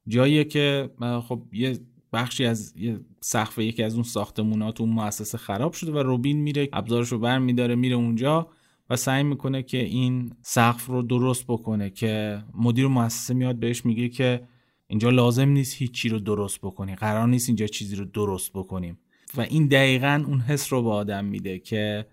جاییه 0.08 0.44
که 0.44 0.90
خب 1.28 1.42
یه 1.52 1.78
بخشی 2.12 2.44
از 2.44 2.74
یه 2.76 3.00
سقف 3.20 3.58
یکی 3.58 3.82
از 3.82 3.94
اون 3.94 4.02
ساختمونات 4.02 4.80
اون 4.80 4.90
مؤسسه 4.90 5.38
خراب 5.38 5.72
شده 5.72 5.92
و 5.92 5.98
روبین 5.98 6.40
میره 6.40 6.68
ابزارش 6.72 7.08
رو 7.08 7.18
بر 7.18 7.38
میداره 7.38 7.74
میره 7.74 7.96
اونجا 7.96 8.48
و 8.90 8.96
سعی 8.96 9.22
می‌کنه 9.22 9.62
که 9.62 9.84
این 9.84 10.32
سقف 10.42 10.86
رو 10.86 11.02
درست 11.02 11.44
بکنه 11.46 11.90
که 11.90 12.42
مدیر 12.54 12.86
مؤسسه 12.86 13.34
میاد 13.34 13.56
بهش 13.56 13.84
میگه 13.84 14.08
که 14.08 14.42
اینجا 14.86 15.10
لازم 15.10 15.48
نیست 15.48 15.76
هیچی 15.76 16.08
رو 16.08 16.18
درست 16.18 16.60
بکنی 16.60 16.94
قرار 16.94 17.28
نیست 17.28 17.48
اینجا 17.48 17.66
چیزی 17.66 17.96
رو 17.96 18.04
درست 18.04 18.52
بکنیم. 18.52 18.98
و 19.36 19.40
این 19.40 19.66
دقیقا 19.66 20.24
اون 20.26 20.40
حس 20.40 20.72
رو 20.72 20.82
به 20.82 20.90
آدم 20.90 21.24
میده 21.24 21.58
که 21.58 22.06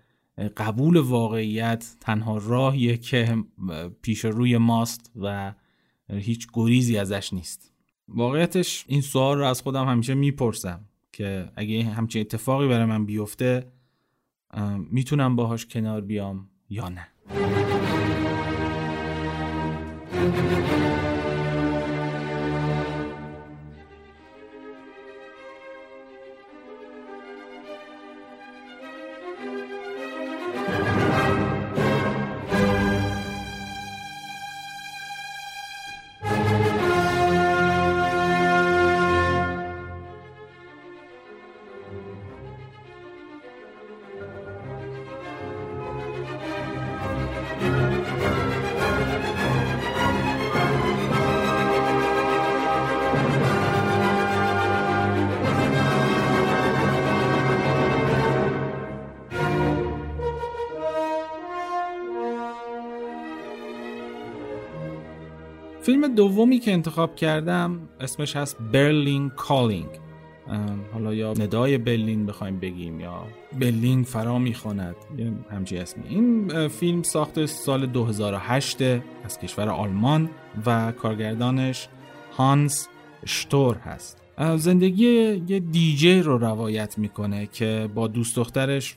قبول 0.56 0.96
واقعیت 0.96 1.96
تنها 2.00 2.36
راهیه 2.36 2.96
که 2.96 3.44
پیش 4.02 4.24
روی 4.24 4.56
ماست 4.56 5.12
و 5.16 5.54
هیچ 6.12 6.48
گریزی 6.52 6.98
ازش 6.98 7.32
نیست. 7.32 7.72
واقعیتش 8.08 8.84
این 8.88 9.00
سوال 9.00 9.38
رو 9.38 9.44
از 9.44 9.62
خودم 9.62 9.88
همیشه 9.88 10.14
می‌پرسم 10.14 10.80
که 11.12 11.48
اگه 11.56 11.84
همچین 11.84 12.20
اتفاقی 12.20 12.68
برای 12.68 12.84
من 12.84 13.06
بیفته 13.06 13.72
می‌تونم 14.90 15.36
باهاش 15.36 15.66
کنار 15.66 16.00
بیام 16.00 16.48
یا 16.70 16.88
نه. 16.88 17.06
فیلم 66.00 66.14
دومی 66.14 66.58
که 66.58 66.72
انتخاب 66.72 67.16
کردم 67.16 67.88
اسمش 68.00 68.36
هست 68.36 68.56
برلین 68.72 69.30
کالینگ 69.30 69.88
حالا 70.92 71.14
یا 71.14 71.32
ندای 71.32 71.78
برلین 71.78 72.26
بخوایم 72.26 72.60
بگیم 72.60 73.00
یا 73.00 73.26
برلین 73.60 74.02
فرا 74.02 74.38
می‌خواند. 74.38 74.96
همچی 75.50 75.78
اسمی. 75.78 76.04
این 76.08 76.68
فیلم 76.68 77.02
ساخت 77.02 77.46
سال 77.46 77.86
2008 77.86 78.82
از 79.24 79.38
کشور 79.42 79.68
آلمان 79.68 80.30
و 80.66 80.92
کارگردانش 80.92 81.88
هانس 82.36 82.88
شتور 83.26 83.76
هست. 83.76 84.22
زندگی 84.56 85.04
یه 85.48 85.60
دیجی 85.60 86.20
رو 86.20 86.38
روایت 86.38 86.98
می‌کنه 86.98 87.46
که 87.46 87.88
با 87.94 88.08
دوست 88.08 88.36
دخترش 88.36 88.96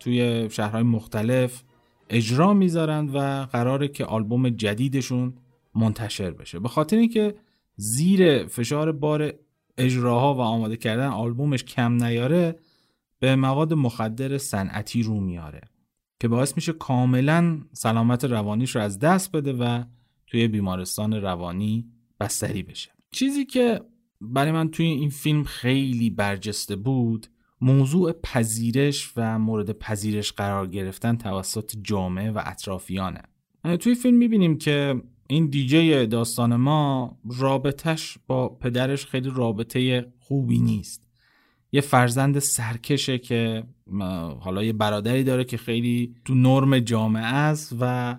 توی 0.00 0.48
شهرهای 0.50 0.82
مختلف 0.82 1.62
اجرا 2.10 2.54
می‌ذارند 2.54 3.14
و 3.14 3.46
قراره 3.52 3.88
که 3.88 4.04
آلبوم 4.04 4.48
جدیدشون 4.48 5.32
منتشر 5.74 6.30
بشه. 6.30 6.58
به 6.58 6.68
خاطر 6.68 6.96
اینکه 6.96 7.34
زیر 7.76 8.46
فشار 8.46 8.92
بار 8.92 9.32
اجراها 9.78 10.34
و 10.34 10.40
آماده 10.40 10.76
کردن 10.76 11.06
آلبومش 11.06 11.64
کم 11.64 12.04
نیاره 12.04 12.58
به 13.18 13.36
مواد 13.36 13.74
مخدر 13.74 14.38
صنعتی 14.38 15.02
رو 15.02 15.20
میاره 15.20 15.60
که 16.20 16.28
باعث 16.28 16.56
میشه 16.56 16.72
کاملا 16.72 17.60
سلامت 17.72 18.24
روانیش 18.24 18.76
رو 18.76 18.82
از 18.82 18.98
دست 18.98 19.32
بده 19.32 19.52
و 19.52 19.84
توی 20.26 20.48
بیمارستان 20.48 21.12
روانی 21.12 21.90
بستری 22.20 22.62
بشه. 22.62 22.90
چیزی 23.10 23.44
که 23.44 23.80
برای 24.20 24.52
من 24.52 24.70
توی 24.70 24.86
این 24.86 25.10
فیلم 25.10 25.44
خیلی 25.44 26.10
برجسته 26.10 26.76
بود 26.76 27.26
موضوع 27.60 28.12
پذیرش 28.12 29.12
و 29.16 29.38
مورد 29.38 29.78
پذیرش 29.78 30.32
قرار 30.32 30.66
گرفتن 30.66 31.16
توسط 31.16 31.72
جامعه 31.82 32.30
و 32.30 32.42
اطرافیانه. 32.44 33.22
توی 33.80 33.94
فیلم 33.94 34.16
می‌بینیم 34.16 34.58
که 34.58 35.02
این 35.26 35.46
دیجی 35.46 36.06
داستان 36.06 36.56
ما 36.56 37.16
رابطش 37.38 38.18
با 38.26 38.48
پدرش 38.48 39.06
خیلی 39.06 39.30
رابطه 39.34 40.12
خوبی 40.18 40.58
نیست. 40.58 41.08
یه 41.72 41.80
فرزند 41.80 42.38
سرکشه 42.38 43.18
که 43.18 43.64
حالا 44.40 44.62
یه 44.62 44.72
برادری 44.72 45.24
داره 45.24 45.44
که 45.44 45.56
خیلی 45.56 46.14
تو 46.24 46.34
نرم 46.34 46.78
جامعه 46.78 47.24
است 47.24 47.76
و 47.80 48.16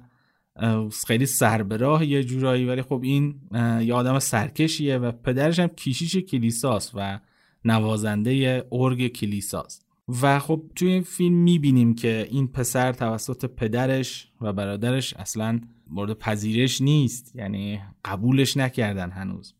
خیلی 1.07 1.25
سربراه 1.25 2.05
یه 2.05 2.23
جورایی 2.23 2.65
ولی 2.65 2.81
خب 2.81 2.99
این 3.03 3.35
یه 3.81 3.93
آدم 3.93 4.19
سرکشیه 4.19 4.97
و 4.97 5.11
پدرش 5.11 5.59
هم 5.59 5.67
کیشیش 5.67 6.17
کلیساست 6.17 6.91
و 6.95 7.19
نوازنده 7.65 8.65
ارگ 8.71 9.07
کلیساست. 9.07 9.84
و 10.21 10.39
خب 10.39 10.61
توی 10.75 10.91
این 10.91 11.01
فیلم 11.01 11.35
می‌بینیم 11.35 11.95
که 11.95 12.27
این 12.31 12.47
پسر 12.47 12.93
توسط 12.93 13.45
پدرش 13.45 14.31
و 14.41 14.53
برادرش 14.53 15.13
اصلا 15.13 15.61
مورد 15.87 16.13
پذیرش 16.13 16.81
نیست 16.81 17.35
یعنی 17.35 17.81
قبولش 18.05 18.57
نکردن 18.57 19.11
هنوز. 19.11 19.53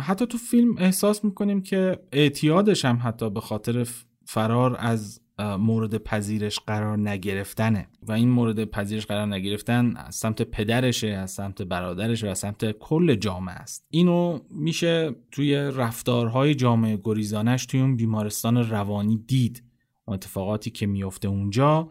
حتی 0.00 0.26
تو 0.26 0.38
فیلم 0.38 0.74
احساس 0.78 1.24
می‌کنیم 1.24 1.62
که 1.62 1.98
اعتیادش 2.12 2.84
هم 2.84 3.00
حتی 3.02 3.30
به 3.30 3.40
خاطر 3.40 3.86
فرار 4.24 4.76
از 4.78 5.20
مورد 5.58 5.96
پذیرش 5.96 6.60
قرار 6.60 6.98
نگرفتنه. 6.98 7.88
و 8.02 8.12
این 8.12 8.30
مورد 8.30 8.64
پذیرش 8.64 9.06
قرار 9.06 9.26
نگرفتن 9.26 9.96
از 9.96 10.14
سمت 10.14 10.42
پدرشه 10.42 11.08
از 11.08 11.30
سمت 11.30 11.62
برادرش 11.62 12.24
و 12.24 12.26
از 12.26 12.38
سمت 12.38 12.72
کل 12.72 13.14
جامعه 13.14 13.54
است. 13.54 13.86
اینو 13.90 14.38
میشه 14.50 15.14
توی 15.30 15.54
رفتارهای 15.54 16.54
جامعه 16.54 17.00
گریزانش 17.04 17.66
توی 17.66 17.80
اون 17.80 17.96
بیمارستان 17.96 18.70
روانی 18.70 19.16
دید. 19.16 19.62
اتفاقاتی 20.08 20.70
که 20.70 20.86
میفته 20.86 21.28
اونجا 21.28 21.90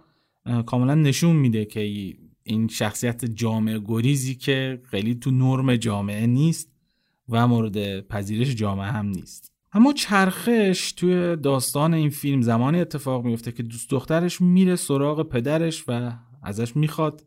کاملا 0.65 0.95
نشون 0.95 1.35
میده 1.35 1.65
که 1.65 2.13
این 2.43 2.67
شخصیت 2.67 3.25
جامعه 3.25 3.79
گریزی 3.85 4.35
که 4.35 4.81
خیلی 4.83 5.15
تو 5.15 5.31
نرم 5.31 5.75
جامعه 5.75 6.27
نیست 6.27 6.71
و 7.29 7.47
مورد 7.47 8.07
پذیرش 8.07 8.55
جامعه 8.55 8.87
هم 8.87 9.05
نیست. 9.05 9.51
اما 9.73 9.93
چرخش 9.93 10.91
توی 10.91 11.35
داستان 11.35 11.93
این 11.93 12.09
فیلم 12.09 12.41
زمانی 12.41 12.79
اتفاق 12.79 13.25
میفته 13.25 13.51
که 13.51 13.63
دوست 13.63 13.89
دخترش 13.89 14.41
میره 14.41 14.75
سراغ 14.75 15.29
پدرش 15.29 15.83
و 15.87 16.11
ازش 16.43 16.75
می‌خواد. 16.75 17.25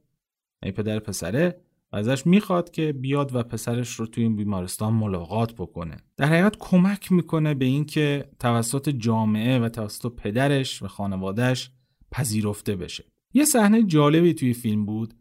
ای 0.62 0.72
پدر 0.72 0.98
پسره. 0.98 1.63
ازش 1.94 2.26
می‌خواد 2.26 2.70
که 2.70 2.92
بیاد 2.92 3.34
و 3.34 3.42
پسرش 3.42 3.90
رو 3.90 4.06
توی 4.06 4.22
این 4.22 4.36
بیمارستان 4.36 4.92
ملاقات 4.92 5.54
بکنه. 5.54 5.96
در 6.16 6.26
حقیقت 6.26 6.56
کمک 6.58 7.12
می‌کنه 7.12 7.54
به 7.54 7.64
اینکه 7.64 8.24
توسط 8.38 8.88
جامعه 8.88 9.58
و 9.58 9.68
توسط 9.68 10.12
پدرش 10.16 10.82
و 10.82 10.88
خانوادهش 10.88 11.70
پذیرفته 12.10 12.76
بشه. 12.76 13.04
یه 13.34 13.44
صحنه 13.44 13.82
جالبی 13.82 14.34
توی 14.34 14.52
فیلم 14.52 14.86
بود 14.86 15.14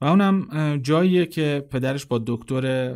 و 0.00 0.04
اونم 0.04 0.76
جاییه 0.82 1.26
که 1.26 1.66
پدرش 1.70 2.06
با 2.06 2.22
دکتر 2.26 2.94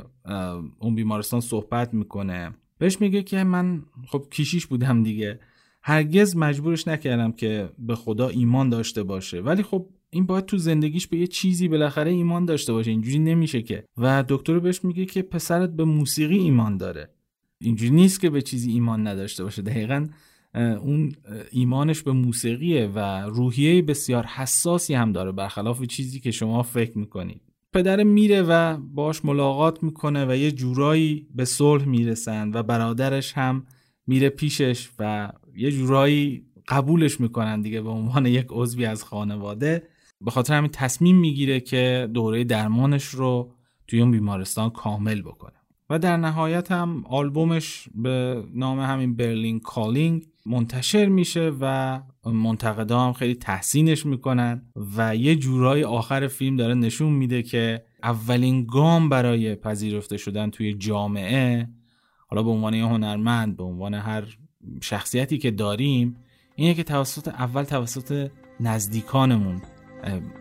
اون 0.78 0.94
بیمارستان 0.94 1.40
صحبت 1.40 1.94
می‌کنه. 1.94 2.54
بهش 2.78 3.00
میگه 3.00 3.22
که 3.22 3.44
من 3.44 3.82
خب 4.08 4.26
کیشیش 4.30 4.66
بودم 4.66 5.02
دیگه. 5.02 5.40
هرگز 5.82 6.36
مجبورش 6.36 6.88
نکردم 6.88 7.32
که 7.32 7.70
به 7.78 7.94
خدا 7.94 8.28
ایمان 8.28 8.68
داشته 8.68 9.02
باشه. 9.02 9.40
ولی 9.40 9.62
خب 9.62 9.88
این 10.10 10.26
باید 10.26 10.44
تو 10.44 10.58
زندگیش 10.58 11.06
به 11.06 11.18
یه 11.18 11.26
چیزی 11.26 11.68
بالاخره 11.68 12.10
ایمان 12.10 12.44
داشته 12.44 12.72
باشه. 12.72 12.90
اینجوری 12.90 13.18
نمیشه 13.18 13.62
که. 13.62 13.84
و 13.96 14.24
دکتر 14.28 14.58
بهش 14.58 14.84
میگه 14.84 15.04
که 15.04 15.22
پسرت 15.22 15.70
به 15.70 15.84
موسیقی 15.84 16.38
ایمان 16.38 16.76
داره. 16.76 17.10
اینجوری 17.60 17.90
نیست 17.90 18.20
که 18.20 18.30
به 18.30 18.42
چیزی 18.42 18.70
ایمان 18.70 19.06
نداشته 19.06 19.44
باشه. 19.44 19.62
دقیقا 19.62 20.08
اون 20.54 21.12
ایمانش 21.50 22.02
به 22.02 22.12
موسیقیه 22.12 22.86
و 22.94 22.98
روحیه 23.20 23.82
بسیار 23.82 24.24
حساسی 24.24 24.94
هم 24.94 25.12
داره 25.12 25.32
برخلاف 25.32 25.82
چیزی 25.84 26.20
که 26.20 26.30
شما 26.30 26.62
فکر 26.62 26.98
می‌کنید. 26.98 27.40
پدر 27.72 28.02
میره 28.02 28.42
و 28.42 28.76
باش 28.76 29.24
ملاقات 29.24 29.82
می‌کنه 29.82 30.26
و 30.26 30.36
یه 30.36 30.50
جورایی 30.50 31.26
به 31.34 31.44
صلح 31.44 31.84
می‌رسن 31.84 32.50
و 32.54 32.62
برادرش 32.62 33.32
هم 33.32 33.66
میره 34.06 34.28
پیشش 34.28 34.88
و 34.98 35.32
یه 35.56 35.70
جورایی 35.70 36.44
قبولش 36.68 37.20
می‌کنن 37.20 37.60
دیگه 37.60 37.80
به 37.80 37.90
عنوان 37.90 38.26
یک 38.26 38.46
عضوی 38.50 38.84
از 38.84 39.04
خانواده. 39.04 39.82
به 40.20 40.30
خاطر 40.30 40.54
همین 40.54 40.70
تصمیم 40.70 41.16
می‌گیره 41.16 41.60
که 41.60 42.08
دوره 42.14 42.44
درمانش 42.44 43.04
رو 43.04 43.52
توی 43.86 44.00
اون 44.00 44.10
بیمارستان 44.10 44.70
کامل 44.70 45.22
بکنه. 45.22 45.52
و 45.90 45.98
در 45.98 46.16
نهایت 46.16 46.72
هم 46.72 47.04
آلبومش 47.06 47.88
به 47.94 48.44
نام 48.54 48.80
همین 48.80 49.16
برلین 49.16 49.60
کالینگ 49.60 50.26
منتشر 50.46 51.06
میشه 51.06 51.52
و 51.60 52.00
منتقدا 52.26 53.00
هم 53.00 53.12
خیلی 53.12 53.34
تحسینش 53.34 54.06
می‌کنن 54.06 54.62
و 54.96 55.16
یه 55.16 55.36
جورای 55.36 55.84
آخر 55.84 56.26
فیلم 56.26 56.56
داره 56.56 56.74
نشون 56.74 57.12
میده 57.12 57.42
که 57.42 57.84
اولین 58.02 58.66
گام 58.66 59.08
برای 59.08 59.54
پذیرفته 59.54 60.16
شدن 60.16 60.50
توی 60.50 60.74
جامعه 60.74 61.68
حالا 62.26 62.42
به 62.42 62.50
عنوان 62.50 62.74
یه 62.74 62.84
هنرمند 62.84 63.56
به 63.56 63.64
عنوان 63.64 63.94
هر 63.94 64.24
شخصیتی 64.82 65.38
که 65.38 65.50
داریم 65.50 66.16
اینه 66.56 66.74
که 66.74 66.82
توسط 66.82 67.28
اول 67.28 67.62
توسط 67.62 68.30
نزدیکانمون 68.60 69.62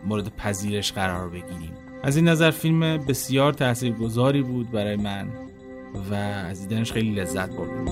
مورد 0.04 0.36
پذیرش 0.36 0.92
قرار 0.92 1.28
بگیریم. 1.28 1.72
از 2.02 2.16
این 2.16 2.28
نظر 2.28 2.50
فیلم 2.50 2.80
بسیار 2.80 3.52
تاثیرگذاری 3.52 4.42
بود 4.42 4.70
برای 4.70 4.96
من 4.96 5.28
و 6.10 6.14
از 6.14 6.68
دیدنش 6.68 6.92
خیلی 6.92 7.10
لذت 7.10 7.50
بردم 7.50 7.84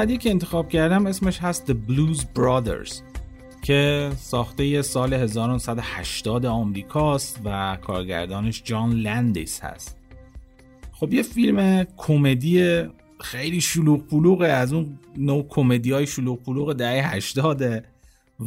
بعدی 0.00 0.18
که 0.18 0.30
انتخاب 0.30 0.68
کردم 0.68 1.06
اسمش 1.06 1.38
هست 1.38 1.72
The 1.72 1.74
Blues 1.74 2.18
Brothers 2.18 2.92
که 3.62 4.10
ساخته 4.16 4.82
سال 4.82 5.14
1980 5.14 6.46
آمریکاست 6.46 7.40
و 7.44 7.78
کارگردانش 7.82 8.62
جان 8.64 8.92
لندیس 8.92 9.60
هست. 9.60 9.98
خب 10.92 11.12
یه 11.12 11.22
فیلم 11.22 11.86
کمدی 11.96 12.84
خیلی 13.20 13.60
شلوغ 13.60 14.06
پلوغه 14.06 14.46
از 14.46 14.72
اون 14.72 14.98
نوع 15.16 15.46
کمدی 15.48 15.92
های 15.92 16.06
شلوغ 16.06 16.42
پلوغ 16.42 16.72
دهه 16.72 17.14
80 17.14 17.84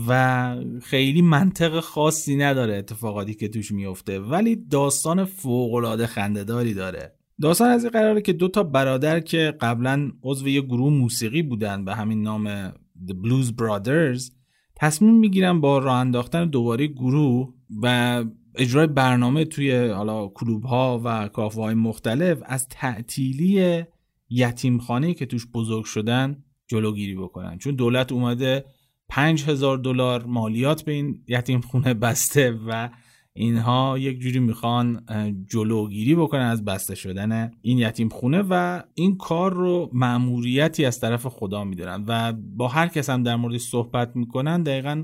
و 0.08 0.56
خیلی 0.82 1.22
منطق 1.22 1.80
خاصی 1.80 2.36
نداره 2.36 2.76
اتفاقاتی 2.76 3.34
که 3.34 3.48
توش 3.48 3.72
میفته 3.72 4.20
ولی 4.20 4.56
داستان 4.56 5.26
فوق 5.26 5.74
العاده 5.74 6.08
خندهداری 6.08 6.74
داره. 6.74 7.23
داستان 7.42 7.70
از 7.70 7.84
این 7.84 7.92
قراره 7.92 8.22
که 8.22 8.34
دو 8.34 8.48
تا 8.48 8.64
برادر 8.64 9.20
که 9.20 9.58
قبلا 9.62 10.12
عضو 10.24 10.48
یه 10.48 10.62
گروه 10.62 10.94
موسیقی 10.94 11.42
بودن 11.42 11.86
به 11.86 11.96
همین 11.96 12.22
نام 12.22 12.70
The 13.08 13.14
Blues 13.24 13.48
Brothers 13.62 14.32
تصمیم 14.76 15.14
می‌گیرن 15.14 15.62
با 15.62 15.78
راه 15.78 15.98
انداختن 15.98 16.50
دوباره 16.50 16.88
گروه 16.88 17.54
و 17.82 18.26
اجرای 18.56 18.88
برنامه 18.88 19.46
توی 19.46 19.88
حالا 19.88 20.28
کلوب 20.28 20.64
ها 20.64 21.02
و 21.04 21.28
کافه 21.28 21.62
های 21.62 21.76
مختلف 21.76 22.40
از 22.46 22.68
تعطیلی 22.70 23.84
یتیمخانه 24.30 25.14
که 25.14 25.26
توش 25.26 25.48
بزرگ 25.48 25.86
شدن 25.86 26.44
جلوگیری 26.68 27.16
بکنن. 27.16 27.58
چون 27.58 27.76
دولت 27.76 28.12
اومده 28.12 28.66
5000 29.10 29.78
دلار 29.78 30.26
مالیات 30.26 30.82
به 30.82 30.92
این 30.92 31.24
یتیمخونه 31.28 31.94
بسته 31.94 32.60
و 32.68 32.90
اینها 33.36 33.98
یک 34.00 34.20
جوری 34.20 34.40
می‌خوان 34.40 35.06
جلوگیری 35.50 36.16
بکنن 36.16 36.42
از 36.46 36.66
بسته 36.66 36.96
شدن 36.96 37.52
این 37.62 37.78
یتیم 37.78 38.10
خونه 38.10 38.44
و 38.50 38.84
این 38.94 39.18
کار 39.18 39.54
رو 39.54 39.90
معموریتی 39.94 40.86
از 40.86 41.00
طرف 41.00 41.26
خدا 41.26 41.64
میدارن 41.64 42.06
و 42.08 42.34
با 42.34 42.68
هر 42.68 42.88
کس 42.88 43.10
هم 43.10 43.24
در 43.24 43.36
مورد 43.36 43.58
صحبت 43.58 44.16
می‌کنن 44.16 44.64
دقیقا 44.64 45.04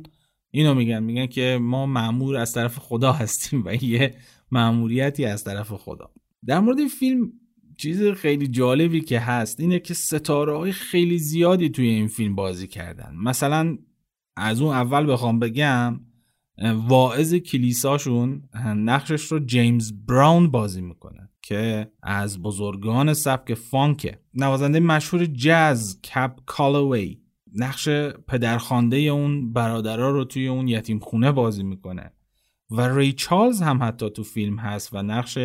اینو 0.52 0.74
میگن. 0.74 1.04
میگن 1.04 1.26
که 1.26 1.60
ما 1.62 1.86
معمور 1.86 2.38
از 2.38 2.54
طرف 2.54 2.78
خدا 2.78 3.12
هستیم 3.12 3.64
و 3.66 3.84
یه 3.84 4.16
معموریتی 4.52 5.26
از 5.26 5.44
طرف 5.44 5.72
خدا. 5.72 6.12
در 6.46 6.60
مورد 6.60 6.80
این 6.80 6.88
فیلم 6.88 7.32
چیز 7.78 8.04
خیلی 8.04 8.48
جالبی 8.48 9.02
که 9.02 9.20
هست 9.20 9.60
اینه 9.60 9.80
که 9.80 9.94
ستاره 9.94 10.58
های 10.58 10.72
خیلی 10.72 11.18
زیادی 11.18 11.70
توی 11.70 11.88
این 11.88 12.08
فیلم 12.08 12.36
بازی 12.36 12.68
کردن. 12.68 13.16
مثلا 13.24 13.78
از 14.38 14.62
اون 14.62 14.76
اول 14.76 15.12
بخوام 15.12 15.40
بگم 15.40 16.00
واعظ 16.64 17.36
کلیساشون 17.36 18.42
نقشش 18.66 19.22
رو 19.22 19.40
جیمز 19.40 19.94
براون 20.08 20.52
بازی 20.52 20.82
می‌کنه 20.82 21.30
که 21.42 21.92
از 22.04 22.42
بزرگان 22.42 23.14
سبک 23.14 23.54
فانکه 23.54 24.20
نوازنده 24.34 24.80
مشهور 24.80 25.26
جاز 25.26 26.02
کپ 26.02 26.36
کالوی 26.46 27.22
نقش 27.56 27.90
پدرخوانده 28.28 28.98
اون 28.98 29.54
برادرها 29.54 30.10
رو 30.10 30.26
توی 30.26 30.48
اون 30.48 30.68
یتیم 30.68 31.00
خونه 31.00 31.32
بازی 31.32 31.64
می‌کنه. 31.64 32.14
و 32.72 32.82
ری 32.82 33.14
چارلز 33.14 33.62
هم 33.62 33.84
حتی 33.84 34.10
تو 34.10 34.24
فیلم 34.24 34.60
هست 34.60 34.94
و 34.94 35.02
نقش 35.04 35.38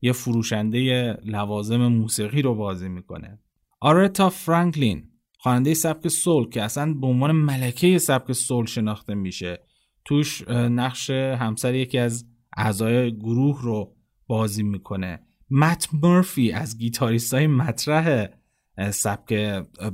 یه 0.00 0.12
فروشنده 0.12 1.12
لوازم 1.24 1.86
موسیقی 1.86 2.42
رو 2.42 2.54
بازی 2.54 2.88
می‌کنه. 2.88 3.38
آرتا 3.80 4.30
فرانکلین 4.30 5.08
خواننده 5.38 5.74
سبک 5.74 6.08
سول 6.08 6.48
که 6.48 6.62
اصلا 6.62 6.94
به 6.94 7.06
عنوان 7.06 7.32
ملکه 7.32 7.98
سبک 7.98 8.32
سول 8.32 8.66
شناخته 8.66 9.14
میشه. 9.14 9.62
توش 10.04 10.48
نقش 10.48 11.10
همسر 11.10 11.74
یکی 11.74 11.98
از 11.98 12.24
اعضای 12.56 13.16
گروه 13.16 13.62
رو 13.62 13.94
بازی 14.26 14.62
می‌کنه. 14.62 15.20
مت 15.50 15.88
مرفی 16.02 16.52
از 16.52 16.78
گیتاریست 16.78 17.34
های 17.34 17.46
مطرح 17.46 18.26
سبک 18.90 19.34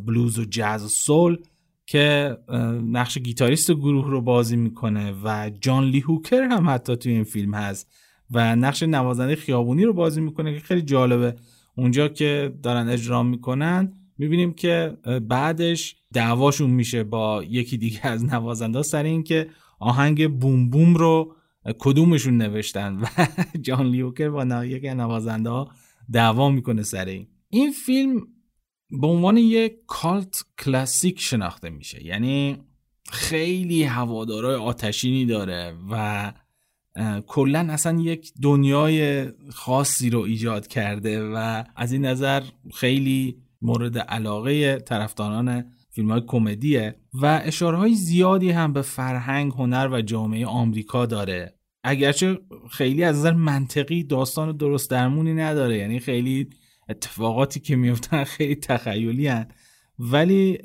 بلوز 0.06 0.38
و 0.38 0.44
جاز 0.44 0.84
و 0.84 0.88
سول 0.88 1.38
که 1.86 2.36
نقش 2.84 3.18
گیتاریست 3.18 3.72
گروه 3.72 4.10
رو 4.10 4.20
بازی 4.20 4.56
می‌کنه 4.56 5.14
و 5.24 5.50
جان 5.60 5.84
لی 5.84 6.00
هوکر 6.00 6.42
هم 6.42 6.68
حتی 6.68 6.96
توی 6.96 7.12
این 7.12 7.24
فیلم 7.24 7.54
هست 7.54 7.94
و 8.30 8.56
نقش 8.56 8.82
نوازنده 8.82 9.36
خیابونی 9.36 9.84
رو 9.84 9.92
بازی 9.92 10.20
می‌کنه 10.20 10.54
که 10.54 10.60
خیلی 10.60 10.82
جالبه. 10.82 11.34
اونجا 11.76 12.08
که 12.08 12.58
دارن 12.62 12.88
اجرا 12.88 13.22
می‌کنن 13.22 13.92
می‌بینیم 14.18 14.52
که 14.52 14.96
بعدش 15.28 15.96
دعواشون 16.12 16.70
میشه 16.70 17.04
با 17.04 17.44
یکی 17.44 17.76
دیگه 17.76 18.06
از 18.06 18.24
نوازنده 18.24 18.82
سر 18.82 19.02
این 19.02 19.22
که 19.22 19.48
آهنگ 19.78 20.40
بوم 20.40 20.70
بوم 20.70 20.94
رو 20.94 21.34
کدومشون 21.78 22.36
نوشتن؟ 22.36 22.98
و 23.00 23.06
جان 23.60 23.86
لیوکر 23.86 24.30
با 24.30 24.64
یکی 24.64 24.88
نوازنده 24.88 25.50
ها 25.50 25.70
دعوا 26.12 26.50
می‌کنه 26.50 26.82
سر 26.82 27.04
این. 27.04 27.26
این 27.48 27.70
فیلم 27.70 28.26
به 28.90 29.06
عنوان 29.06 29.36
یک 29.36 29.72
کالت 29.86 30.44
کلاسیک 30.58 31.20
شناخته 31.20 31.70
میشه. 31.70 32.06
یعنی 32.06 32.56
خیلی 33.10 33.82
هوادارای 33.82 34.54
آتشینی 34.54 35.26
داره 35.26 35.74
و 35.90 36.32
کلا 37.26 37.66
اصلا 37.70 38.00
یک 38.00 38.32
دنیای 38.42 39.26
خاصی 39.52 40.10
رو 40.10 40.20
ایجاد 40.20 40.66
کرده 40.66 41.28
و 41.28 41.64
از 41.76 41.92
این 41.92 42.04
نظر 42.04 42.42
خیلی 42.74 43.36
مورد 43.62 43.98
علاقه 43.98 44.78
طرفداران 44.78 45.72
فیلم 45.98 46.10
های 46.10 46.22
کمدیه 46.26 46.94
و 47.14 47.40
اشاره 47.44 47.76
های 47.76 47.94
زیادی 47.94 48.50
هم 48.50 48.72
به 48.72 48.82
فرهنگ، 48.82 49.52
هنر 49.52 49.88
و 49.92 50.02
جامعه 50.02 50.46
آمریکا 50.46 51.06
داره 51.06 51.58
اگرچه 51.84 52.38
خیلی 52.70 53.04
از 53.04 53.16
نظر 53.16 53.32
منطقی 53.32 54.04
داستان 54.04 54.56
درست 54.56 54.90
درمونی 54.90 55.34
نداره 55.34 55.78
یعنی 55.78 55.98
خیلی 55.98 56.50
اتفاقاتی 56.88 57.60
که 57.60 57.76
میفتن 57.76 58.24
خیلی 58.24 58.54
تخیلی 58.54 59.26
هن. 59.26 59.48
ولی 59.98 60.58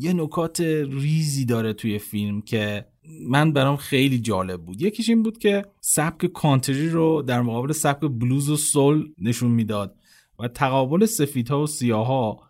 یه 0.00 0.12
نکات 0.12 0.60
ریزی 0.90 1.44
داره 1.44 1.72
توی 1.72 1.98
فیلم 1.98 2.40
که 2.40 2.86
من 3.28 3.52
برام 3.52 3.76
خیلی 3.76 4.18
جالب 4.18 4.62
بود 4.62 4.82
یکیش 4.82 5.08
این 5.08 5.22
بود 5.22 5.38
که 5.38 5.64
سبک 5.80 6.26
کانتری 6.26 6.88
رو 6.88 7.22
در 7.22 7.42
مقابل 7.42 7.72
سبک 7.72 8.00
بلوز 8.00 8.50
و 8.50 8.56
سول 8.56 9.12
نشون 9.18 9.50
می‌داد 9.50 9.96
و 10.38 10.48
تقابل 10.48 11.06
سفیدها 11.06 11.62
و 11.62 11.66
سیاها 11.66 12.49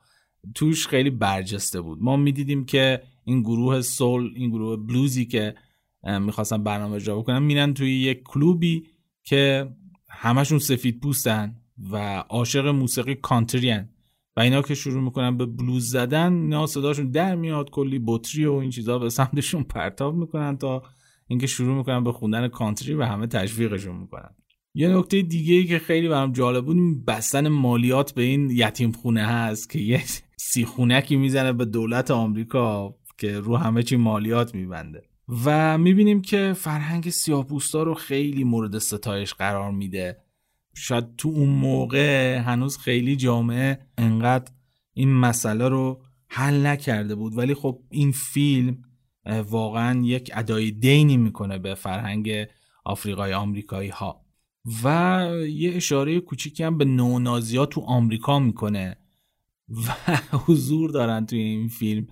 توش 0.55 0.89
خیلی 0.89 1.11
برجسته 1.11 1.81
بود 1.81 1.99
ما 2.03 2.17
می‌دیدیم 2.17 2.65
که 2.65 3.03
این 3.25 3.43
گروه 3.43 3.81
سول 3.81 4.33
این 4.37 4.51
گروه 4.51 4.77
بلوزی 4.77 5.27
که 5.27 5.55
می‌خواستن 6.21 6.63
برنامه 6.65 6.95
اجرا 6.95 7.19
بکنن 7.19 7.43
میرن 7.43 7.75
توی 7.75 8.01
یک 8.01 8.23
کلوبی 8.25 8.87
که 9.25 9.71
همشون 10.09 10.59
سفید 10.59 11.01
پوستن 11.01 11.57
و 11.91 11.97
عاشق 12.29 12.67
موسیقی 12.67 13.15
کانتری 13.15 13.71
هن. 13.71 13.89
و 14.37 14.41
اینا 14.41 14.63
که 14.63 14.75
شروع 14.75 15.03
می‌کنن 15.03 15.37
به 15.37 15.47
بلوز 15.47 15.91
زدن 15.91 16.33
اینا 16.33 16.67
صداشون 16.67 17.11
در 17.11 17.35
میاد 17.35 17.71
کلی 17.71 18.01
بطری 18.07 18.47
و 18.47 18.53
این 18.53 18.71
چیزها 18.71 18.99
به 18.99 19.11
سمتشون 19.11 19.63
پرتاب 19.63 20.15
می‌کنن 20.15 20.57
تا 20.57 20.83
اینکه 21.27 21.47
شروع 21.47 21.77
می‌کنن 21.77 22.05
به 22.05 22.13
خوندن 22.13 22.49
کانتری 22.49 22.95
و 22.95 23.03
همه 23.03 23.27
تشویقشون 23.27 23.97
می‌کنن 23.97 24.31
یه 24.75 24.89
نکته 24.89 25.23
دیگه 25.23 25.55
ای 25.55 25.65
که 25.65 25.79
خیلی 25.79 26.09
برام 26.09 26.33
جالب 26.33 26.65
بود 26.65 27.05
بستن 27.05 27.49
مالیات 27.49 28.15
به 28.15 28.23
این 28.23 28.51
یتیم 28.51 28.93
خونه 28.93 29.27
هست 29.27 29.71
که 29.71 29.79
یه 29.79 30.03
سی 30.43 30.65
خونکی 30.65 31.17
می‌زنه 31.17 31.53
به 31.53 31.65
دولت 31.65 32.11
آمریکا 32.11 32.95
که 33.19 33.41
رو 33.41 33.57
همه 33.57 33.83
چی 33.83 33.97
مالیات 33.97 34.55
میبنده. 34.55 35.03
و 35.45 35.79
می‌بینیم 35.79 36.23
که 36.23 36.53
فرهنگ 36.57 37.11
سیاپوستا 37.11 37.83
رو 37.83 37.95
خیلی 37.95 38.45
مورد 38.45 38.79
ستایش 38.79 39.35
قرار 39.35 39.71
میده. 39.71 40.17
شاید 40.75 41.17
تو 41.17 41.29
اون 41.29 41.49
موقع 41.49 42.37
هنوز 42.37 42.79
خیلی 42.79 43.17
جامعه 43.17 43.79
انقدر 43.99 44.53
این 44.95 45.15
مسئله 45.15 45.69
رو 45.69 46.03
حل 46.29 46.67
نکرده 46.67 47.15
بود. 47.15 47.39
ولی 47.39 47.55
خب 47.55 47.81
این 47.91 48.13
فیلم 48.13 48.83
واقعا 49.49 50.01
یک 50.05 50.31
ادای 50.35 50.71
دینی 50.71 51.17
می‌کنه 51.17 51.59
به 51.59 51.75
فرهنگ 51.75 52.47
آفریقای 52.85 53.33
آمریکایی 53.33 53.91
ها 53.91 54.25
و 54.85 55.29
یه 55.49 55.77
اشاره 55.77 56.21
کوچیکی 56.21 56.63
هم 56.63 56.79
به 56.79 56.85
نونازی 56.85 57.67
تو 57.67 57.81
آمریکا 57.81 58.39
می‌کنه. 58.39 58.97
و 59.71 60.17
حضور 60.37 60.91
دارن 60.91 61.27
توی 61.27 61.39
این 61.39 61.69
فیلم. 61.69 62.07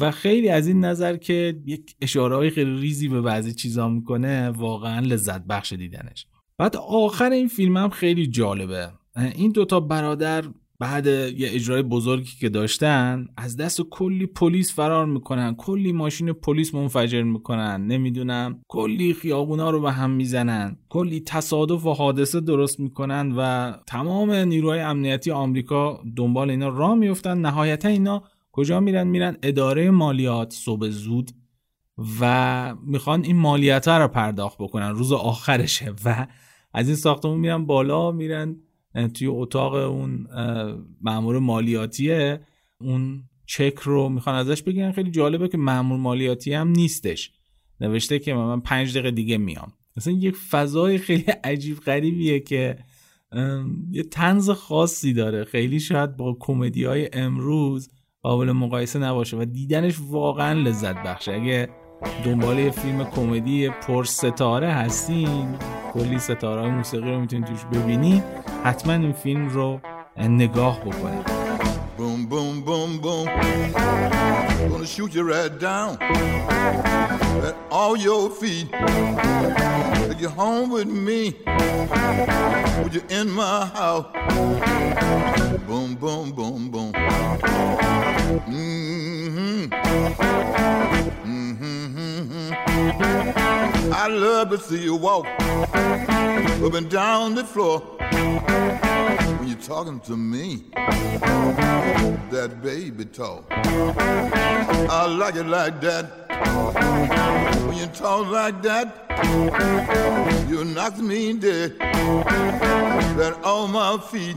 و 0.00 0.10
خیلی 0.10 0.48
از 0.48 0.66
این 0.66 0.84
نظر 0.84 1.16
که 1.16 1.62
یک 1.66 1.94
اشاره 2.00 2.36
های 2.36 2.50
خیلی 2.50 2.80
ریزی 2.80 3.08
به 3.08 3.20
بعضی 3.20 3.52
چیزا 3.52 3.88
می‌کنه 3.88 4.48
واقعا 4.48 5.00
لذت 5.00 5.44
بخش 5.44 5.72
دیدنش. 5.72 6.26
بعد 6.58 6.76
آخر 6.76 7.30
این 7.30 7.48
فیلم 7.48 7.76
هم 7.76 7.90
خیلی 7.90 8.26
جالبه. 8.26 8.92
این 9.34 9.52
دوتا 9.52 9.80
برادر 9.80 10.44
بعد 10.78 11.06
یه 11.06 11.48
اجرای 11.52 11.82
بزرگی 11.82 12.30
که 12.40 12.48
داشتن 12.48 13.26
از 13.36 13.56
دست 13.56 13.80
کلی 13.80 14.26
پلیس 14.26 14.74
فرار 14.74 15.06
می‌کنن. 15.06 15.54
کلی 15.54 15.92
ماشین 15.92 16.32
پلیس 16.32 16.74
منفجر 16.74 17.22
می‌کنن. 17.22 17.86
نمی‌دونم. 17.86 18.60
کلی 18.68 19.14
خیابونا 19.14 19.70
رو 19.70 19.80
به 19.80 19.92
هم 19.92 20.10
می‌زنن. 20.10 20.76
کلی 20.88 21.20
تصادف 21.20 21.86
و 21.86 21.92
حادثه 21.92 22.40
درست 22.40 22.80
می‌کنن 22.80 23.32
و 23.36 23.72
تمام 23.86 24.30
نیروهای 24.30 24.80
امنیتی 24.80 25.30
آمریکا 25.30 26.00
دنبال 26.16 26.50
اینا 26.50 26.68
راه 26.68 26.94
میفتن 26.94 27.38
نهایتا 27.38 27.88
اینا 27.88 28.22
کجا 28.52 28.80
میرن؟ 28.80 29.06
میرن 29.06 29.36
اداره 29.42 29.90
مالیات. 29.90 30.52
صبح 30.52 30.88
زود. 30.88 31.30
و 32.20 32.74
می‌خوان 32.86 33.24
این 33.24 33.36
مالیت 33.36 33.88
رو 33.88 34.08
پرداخت 34.08 34.58
بکنن. 34.58 34.90
روز 34.90 35.12
آخرشه. 35.12 35.94
و 36.04 36.26
از 36.74 36.86
این 36.86 36.96
ساختمون 36.96 37.38
میرن 37.38 37.66
بالا 37.66 38.10
میرن 38.10 38.56
توی 39.14 39.26
اتاق 39.26 39.74
اون 39.74 40.26
مامور 41.00 41.38
مالیاتیه. 41.38 42.40
اون 42.80 43.22
چک 43.46 43.74
رو 43.82 44.08
می‌خوان 44.08 44.36
ازش 44.36 44.62
بگیرن. 44.62 44.92
خیلی 44.92 45.10
جالبه 45.10 45.48
که 45.48 45.58
مامور 45.58 45.98
مالیاتی 45.98 46.54
هم 46.54 46.68
نیستش. 46.68 47.30
نوشته 47.80 48.18
که 48.18 48.34
من 48.34 48.60
پنج 48.60 48.92
دقیقه 48.92 49.10
دیگه 49.10 49.38
میام. 49.38 49.72
مثلا 49.96 50.12
یک 50.12 50.36
فضای 50.36 50.98
خیلی 50.98 51.24
عجیب 51.44 51.78
غریبیه 51.80 52.40
که 52.40 52.78
یه 53.90 54.02
تنز 54.02 54.50
خاصی 54.50 55.12
داره. 55.12 55.44
خیلی 55.44 55.80
شاید 55.80 56.16
با 56.16 56.36
کمدی 56.40 56.84
های 56.84 57.08
امروز 57.12 57.90
قابل 58.22 58.52
مقایسه 58.52 58.98
نباشه 58.98 59.36
و 59.36 59.44
دیدنش 59.44 59.94
واقعا 60.08 60.60
لذت 60.60 60.94
بخشه. 60.94 61.32
اگه 61.32 61.68
دنبال 62.24 62.58
یه 62.58 62.70
فیلم 62.70 63.04
کمدی 63.04 63.68
پر 63.68 64.04
ستاره 64.04 64.72
هستین. 64.72 65.58
کلی 65.94 66.18
ستاره 66.18 66.70
موسیقی 66.70 67.10
رو 67.10 67.20
می‌تونید 67.20 67.44
توش 67.46 67.64
ببینید 67.64 68.22
حتما 68.64 68.92
این 68.92 69.12
فیلم 69.12 69.48
رو 69.48 69.80
نگاه 70.16 70.80
بکنید. 70.80 71.26
بوم 71.96 72.26
بوم 72.26 72.60
بوم 72.60 72.98
بوم 72.98 73.28
gonna 74.82 74.86
shoot 74.86 75.14
you 75.14 75.22
right 75.22 75.58
down 75.60 75.96
at 76.00 77.54
all 77.70 77.96
your 77.96 78.30
feet. 78.30 78.70
Take 78.72 80.20
you 80.20 80.28
home 80.28 80.70
with 80.70 80.88
me. 80.88 81.32
Put 82.82 82.94
you 82.94 83.02
in 83.10 83.30
my 83.30 83.66
house. 83.66 84.06
Boom 85.66 85.94
boom 85.94 86.32
boom 86.32 86.70
boom. 86.70 86.92
Mm 88.48 89.28
-hmm. 89.34 89.60
Mm 91.24 91.51
-hmm. 91.51 91.51
I 92.84 94.08
love 94.08 94.50
to 94.50 94.58
see 94.58 94.82
you 94.82 94.96
walk 94.96 95.26
up 95.26 96.74
and 96.74 96.90
down 96.90 97.36
the 97.36 97.44
floor 97.44 97.78
when 99.38 99.46
you're 99.46 99.56
talking 99.58 100.00
to 100.00 100.16
me. 100.16 100.64
That 102.32 102.60
baby 102.60 103.04
talk. 103.04 103.44
I 103.50 105.06
like 105.06 105.36
it 105.36 105.46
like 105.46 105.80
that. 105.82 106.06
When 107.66 107.76
you 107.76 107.86
talk 107.86 108.26
like 108.28 108.60
that, 108.62 109.06
you 110.48 110.64
knock 110.64 110.98
me 110.98 111.34
dead. 111.34 111.78
That 111.78 113.38
on 113.44 113.70
my 113.70 113.98
feet. 113.98 114.36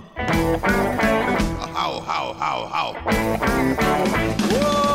How, 1.73 1.99
how, 1.99 2.33
how, 2.33 2.67
how. 2.67 2.93
Whoa! 4.51 4.94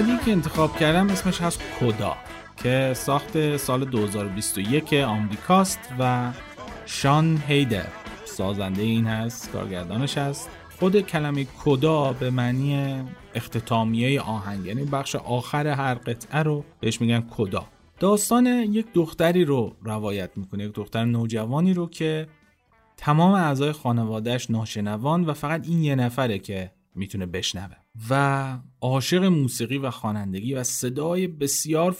بعدی 0.00 0.24
که 0.24 0.32
انتخاب 0.32 0.76
کردم 0.76 1.10
اسمش 1.10 1.40
هست 1.40 1.60
کدا 1.80 2.16
که 2.56 2.92
ساخت 2.96 3.56
سال 3.56 3.84
2021 3.84 4.94
آمریکاست 4.94 5.78
و 5.98 6.32
شان 6.86 7.42
هیدر 7.46 7.86
سازنده 8.24 8.82
این 8.82 9.06
هست 9.06 9.50
کارگردانش 9.50 10.18
هست. 10.18 10.50
خود 10.78 11.00
کلمه 11.00 11.46
کدا 11.64 12.12
به 12.12 12.30
معنی 12.30 13.02
اختتامیه 13.34 14.20
آهنگ 14.20 14.66
یعنی 14.66 14.84
بخش 14.84 15.16
آخر 15.16 15.66
هر 15.66 15.94
قطعه 15.94 16.42
رو 16.42 16.64
بهش 16.80 17.00
میگن 17.00 17.20
کدا. 17.30 17.64
داستان 17.98 18.46
یک 18.46 18.86
دختری 18.94 19.44
رو 19.44 19.76
روایت 19.82 20.30
می‌کنه 20.36 20.64
یک 20.64 20.72
دختر 20.72 21.04
نوجوانی 21.04 21.74
رو 21.74 21.88
که 21.88 22.28
تمام 22.96 23.32
اعضای 23.32 23.72
خانوادهش 23.72 24.50
ناشنوان 24.50 25.24
و 25.24 25.32
فقط 25.32 25.68
این 25.68 25.82
یه 25.82 25.94
نفره 25.94 26.38
که 26.38 26.72
می‌تونه 26.94 27.26
بشنوه. 27.26 27.79
و 28.10 28.58
عاشق 28.80 29.24
موسیقی 29.24 29.78
و 29.78 29.90
خوانندگی 29.90 30.54
و 30.54 30.62
صدای 30.62 31.26
بسیار 31.26 31.96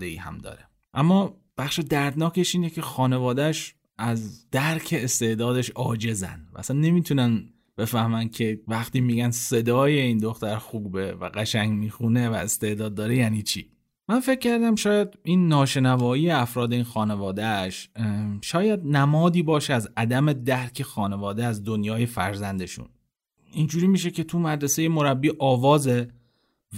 ای 0.00 0.16
هم 0.16 0.38
داره. 0.38 0.68
اما 0.94 1.36
بخش 1.58 1.78
دردناکش 1.78 2.54
اینه 2.54 2.70
که 2.70 2.82
خانوادهش 2.82 3.74
از 3.98 4.50
درک 4.50 4.94
استعدادش 4.98 5.70
عاجزن 5.70 6.46
و 6.52 6.58
اصلا 6.58 6.76
نمی‌تونن 6.76 7.48
بفهمن 7.78 8.28
که 8.28 8.60
وقتی 8.68 9.00
میگن 9.00 9.30
صدای 9.30 10.00
این 10.00 10.18
دختر 10.18 10.56
خوبه 10.56 11.12
و 11.14 11.28
قشنگ 11.34 11.72
می‌خونه 11.72 12.28
و 12.28 12.32
استعداد 12.32 12.94
داره 12.94 13.16
یعنی 13.16 13.42
چی. 13.42 13.72
من 14.08 14.20
فکر 14.20 14.38
کردم 14.38 14.74
شاید 14.74 15.18
این 15.22 15.48
ناشنوایی 15.48 16.30
افراد 16.30 16.72
این 16.72 16.82
خانوادهش 16.82 17.90
شاید 18.42 18.80
نمادی 18.84 19.42
باشه 19.42 19.74
از 19.74 19.88
عدم 19.96 20.32
درک 20.32 20.82
خانواده 20.82 21.44
از 21.44 21.64
دنیای 21.64 22.06
فرزندشون. 22.06 22.88
اینجوری 23.52 23.86
میشه 23.86 24.10
که 24.10 24.24
تو 24.24 24.38
مدرسه 24.38 24.88
مربی 24.88 25.32
آوازه 25.38 26.08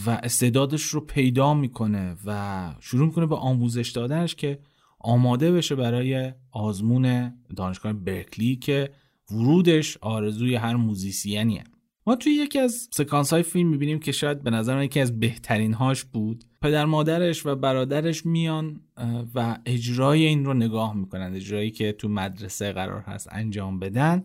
و 0.07 0.11
استعدادش 0.11 0.83
رو 0.83 1.01
پیدا 1.01 1.55
می‌کنه 1.55 2.17
و 2.27 2.75
شروع 2.81 3.07
می‌کنه 3.07 3.27
به 3.27 3.37
آموزش 3.37 3.91
دادنش 3.91 4.35
که 4.35 4.59
آماده 4.99 5.53
بشه 5.53 5.75
برای 5.75 6.33
آزمون 6.51 7.35
دانشگاه 7.57 7.93
برکلی 7.93 8.57
که 8.57 8.91
ورودش 9.31 9.99
آرزوی 10.01 10.55
هر 10.55 10.77
موزیسینیه. 10.77 11.65
ما 12.07 12.17
توی 12.17 12.33
یکی 12.33 12.59
از 12.59 12.89
سکانس 12.93 13.33
های 13.33 13.43
فیلم 13.43 13.69
می‌بینیم 13.69 13.99
که 13.99 14.13
شاید 14.13 14.43
به 14.43 14.51
نظر 14.51 14.77
من 14.77 14.85
یکی 14.85 15.01
از 15.01 15.21
بهترین 15.21 15.75
هاش 15.75 16.05
بود. 16.05 16.45
پدر 16.63 16.85
مادرش 16.85 17.47
و 17.47 17.55
برادرش 17.55 18.27
میان 18.27 18.81
و 19.35 19.59
اجرای 19.67 20.27
این 20.27 20.45
رو 20.45 20.55
نگاه 20.55 20.95
می‌کنن. 20.95 21.35
اجرایی 21.35 21.71
که 21.71 21.93
تو 21.93 22.09
مدرسه 22.09 22.73
قرار 22.73 23.01
هست 23.01 23.29
انجام 23.33 23.79
بدن. 23.79 24.25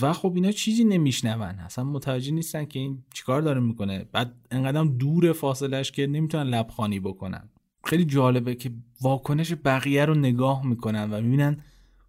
و 0.00 0.12
خب 0.12 0.32
اینا 0.34 0.52
چیزی 0.52 0.84
نمیشنون 0.84 1.42
اصلا 1.42 1.84
متوجه 1.84 2.32
نیستن 2.32 2.64
که 2.64 2.78
این 2.78 3.04
چیکار 3.14 3.42
داره 3.42 3.60
می‌کنه. 3.60 4.04
بعد 4.12 4.34
انقدر 4.50 4.84
دور 4.84 5.32
فاصلش 5.32 5.92
که 5.92 6.06
نمی‌تونن 6.06 6.50
لبخانی 6.50 7.00
بکنن. 7.00 7.48
خیلی 7.84 8.04
جالبه 8.04 8.54
که 8.54 8.70
واکنش 9.00 9.54
بقیه 9.64 10.04
رو 10.04 10.14
نگاه 10.14 10.66
می‌کنن 10.66 11.10
و 11.10 11.20
می‌بینن 11.20 11.56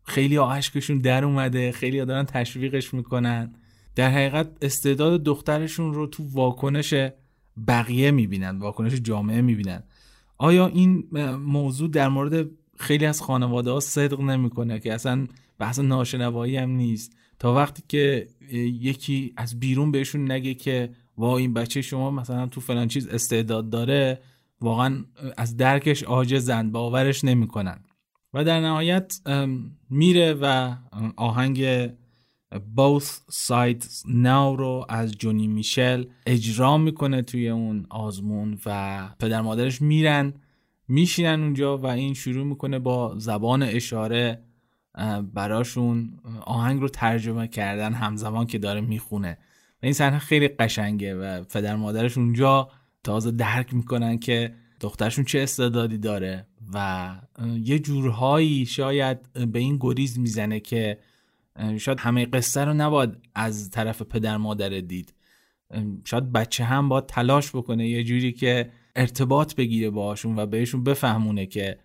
خیلی 0.04 0.38
اشکشون 0.38 0.98
در 0.98 1.26
اومده 1.26 1.72
خیلی 1.72 2.06
دارن 2.06 2.24
تشویقش 2.24 2.94
می‌کنن. 2.94 3.56
در 3.96 4.10
حقیقت 4.10 4.52
استعداد 4.62 5.24
دخترشون 5.24 5.94
رو 5.94 6.08
تو 6.08 6.24
واکنش 6.32 6.94
بقیه 7.68 8.12
می‌بینن 8.12 8.60
واکنش 8.60 8.94
جامعه 8.94 9.42
می‌بینن. 9.42 9.84
آیا 10.38 10.68
این 10.68 11.08
موضوع 11.46 11.90
در 11.90 12.08
مورد 12.08 12.50
خیلی 12.78 13.06
از 13.06 13.22
خانواده 13.22 13.72
ها 13.72 13.80
صدق 13.80 14.22
نمی‌کنه 14.22 14.80
که 14.80 14.94
اصلا 14.94 15.28
بحث 15.60 15.80
ناشنوایی 15.80 16.58
هم 16.58 16.70
نیست؟ 16.70 17.16
تا 17.40 17.54
وقتی 17.54 17.84
که 17.88 18.28
یکی 18.82 19.34
از 19.38 19.60
بیرون 19.60 19.92
بهشون 19.92 20.32
نگه 20.32 20.54
که 20.54 20.90
وا 21.18 21.38
این 21.38 21.54
بچه 21.54 21.82
شما 21.82 22.12
مثلا 22.12 22.48
تو 22.48 22.62
فلان 22.62 22.88
چیز 22.88 23.08
استعداد 23.08 23.70
داره 23.70 24.22
واقعا 24.62 25.06
از 25.38 25.58
درکش 25.58 26.04
عاجزن 26.04 26.72
باورش 26.72 27.24
نمی‌کنن. 27.24 27.80
و 28.34 28.44
در 28.44 28.62
نهایت 28.62 29.22
میره 29.90 30.34
و 30.42 30.76
آهنگ 31.16 31.88
Both 32.54 33.10
Sides 33.32 34.06
Now 34.06 34.58
رو 34.58 34.86
از 34.90 35.12
جونی 35.12 35.48
میشل 35.48 36.06
اجرا 36.26 36.78
می‌کنه 36.78 37.22
توی 37.22 37.50
اون 37.50 37.86
آزمون 37.90 38.60
و 38.66 39.10
پدر 39.20 39.42
مادرش 39.42 39.82
میرن 39.82 40.34
میشینن 40.88 41.44
اونجا 41.44 41.78
و 41.78 41.86
این 41.86 42.14
شروع 42.14 42.46
می‌کنه 42.46 42.80
با 42.80 43.16
زبان 43.18 43.64
اشاره 43.64 44.44
براشون 45.34 46.20
آهنگ 46.42 46.82
رو 46.82 46.90
ترجمه 46.90 47.48
کردن 47.48 47.94
همزمان 47.94 48.46
که 48.46 48.58
داره 48.58 48.82
می‌خونه. 48.82 49.38
و 49.84 49.86
این 49.86 49.94
صحنه 49.94 50.20
خیلی 50.20 50.48
قشنگه 50.48 51.16
و 51.16 51.44
پدر 51.44 51.76
مادرش 51.76 52.18
اونجا 52.18 52.70
تازه 53.04 53.32
درک 53.32 53.74
می‌کنن 53.74 54.18
که 54.18 54.54
دخترشون 54.80 55.26
چه 55.26 55.40
استعدادی 55.40 55.98
داره 55.98 56.48
و 56.74 57.10
یه 57.64 57.80
جورهایی 57.80 58.66
شاید 58.66 59.18
به 59.52 59.60
این 59.60 59.78
گریز 59.82 60.20
می‌زنه 60.20 60.60
که 60.60 61.00
شاید 61.78 62.00
همه 62.00 62.26
قصه 62.26 62.66
رو 62.66 62.74
نباید 62.74 63.10
از 63.36 63.70
طرف 63.70 64.02
پدر 64.02 64.38
مادر 64.38 64.70
دید. 64.70 65.14
شاید 66.06 66.32
بچه 66.32 66.64
هم 66.64 66.90
باید 66.90 67.06
تلاش 67.06 67.50
بکنه 67.56 67.88
یه 67.88 68.04
جوری 68.04 68.32
که 68.32 68.72
ارتباط 68.96 69.56
بگیره 69.56 69.90
باشون 69.90 70.40
و 70.40 70.46
بهشون 70.46 70.84
بفهمونه 70.84 71.46
که 71.46 71.78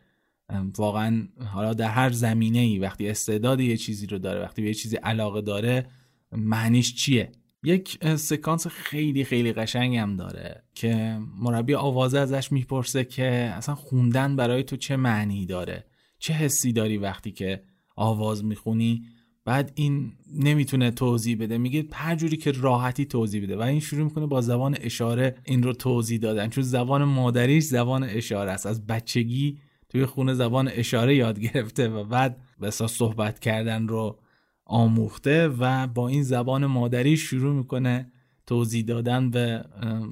واقعا 0.77 1.29
حالا 1.47 1.75
در 1.75 1.89
هر 1.89 2.11
زمینه 2.11 2.59
ای 2.59 2.79
وقتی 2.79 3.09
استعداد 3.09 3.61
یه 3.61 3.77
چیزی 3.77 4.07
رو 4.07 4.19
داره 4.19 4.41
وقتی 4.41 4.63
به 4.63 4.69
یه 4.69 4.75
چیزی 4.75 4.97
علاقه 4.97 5.41
داره 5.41 5.87
معنیش 6.33 6.95
چیه؟ 6.95 7.33
یک 7.65 7.99
سکانس 8.17 8.67
خیلی 8.67 9.25
خیلی 9.25 9.53
قشنگ 9.53 9.97
هم 9.97 10.17
داره 10.17 10.65
که 10.75 11.19
مربی 11.39 11.75
آوازه 11.75 12.19
ازش 12.19 12.53
می‌پرسه 12.53 13.05
که 13.05 13.25
اصلا 13.57 13.75
خوندن 13.75 14.37
برای 14.37 14.63
تو 14.63 14.77
چه 14.77 14.97
معنی 14.97 15.47
داره؟ 15.47 15.85
چه 16.19 16.33
حسی 16.33 16.73
داری 16.73 16.99
وقتی 16.99 17.31
که 17.33 17.63
آواز 17.97 18.45
می‌خونی؟ 18.45 19.03
بعد 19.45 19.73
این 19.75 20.13
نمی‌تونه 20.35 20.91
توضیح 20.91 21.37
بده. 21.41 21.59
میگه 21.59 21.85
هر 21.93 22.17
جوری 22.17 22.37
که 22.37 22.53
راحتی 22.53 23.05
توضیح 23.05 23.43
بده. 23.43 23.57
و 23.57 23.61
این 23.61 23.81
شروع 23.81 24.05
می‌کنه 24.05 24.27
با 24.27 24.41
زبان 24.41 24.77
اشاره 24.81 25.37
این 25.45 25.63
رو 25.63 25.73
توضیح 25.73 26.19
دادن. 26.19 26.49
چون 26.49 26.65
زبان 26.65 27.05
مادریش 27.05 27.65
زبان 27.65 28.05
اشاره 28.05 28.51
است. 28.51 28.67
از 28.67 28.87
بچگی 28.87 29.59
توی 29.95 30.07
خونه 30.07 30.35
زبان 30.35 30.71
اشاره 30.73 31.17
یاد 31.17 31.41
گرفته 31.41 31.89
و 31.89 32.05
بعد 32.05 32.37
به 32.61 32.71
صحبت 32.71 33.39
کردن 33.39 33.89
رو 33.89 34.19
آموخته 34.65 35.49
و 35.49 35.87
با 35.87 36.09
این 36.09 36.23
زبان 36.23 36.67
مادری 36.67 37.17
شروع 37.17 37.55
می‌کنه 37.55 38.13
توضیح 38.47 38.85
دادن 38.85 39.31
به 39.31 39.65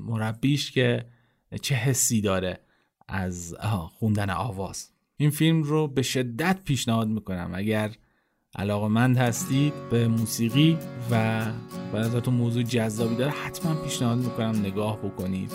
مربیش 0.06 0.70
که 0.70 1.04
چه 1.62 1.74
حسی 1.74 2.20
داره 2.20 2.60
از 3.08 3.56
خوندن 3.98 4.30
آواز. 4.30 4.90
این 5.16 5.30
فیلم 5.30 5.62
رو 5.62 5.88
به 5.88 6.02
شدت 6.02 6.60
پیشنهاد 6.64 7.08
می‌کنم. 7.08 7.50
اگر 7.54 7.90
علاقمند 8.54 9.16
هستید 9.16 9.72
به 9.90 10.08
موسیقی 10.08 10.78
و 11.10 11.44
برای 11.92 12.30
موضوع 12.30 12.62
جذابی 12.62 13.16
داره 13.16 13.30
حتما 13.30 13.82
پیشنهاد 13.84 14.18
می‌کنم 14.18 14.60
نگاه 14.66 14.98
بکنید. 14.98 15.52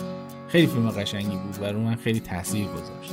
خیلی 0.48 0.66
فیلم 0.66 0.90
قشنگی 0.90 1.36
بود 1.36 1.62
و 1.62 1.64
رو 1.64 1.80
من 1.80 1.94
خیلی 1.94 2.20
تاثیر 2.20 2.66
گذاشت. 2.66 3.12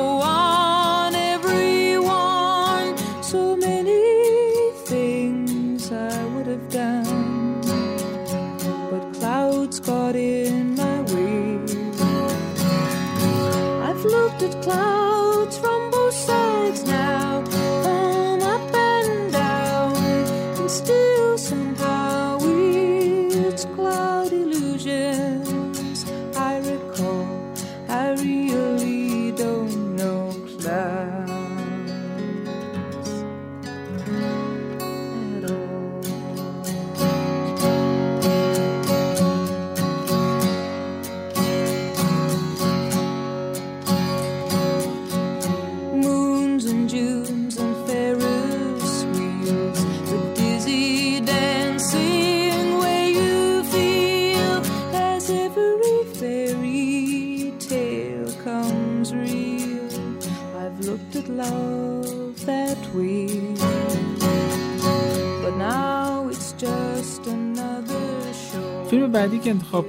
فیلم 10.11 10.50
بعدی 10.50 10.50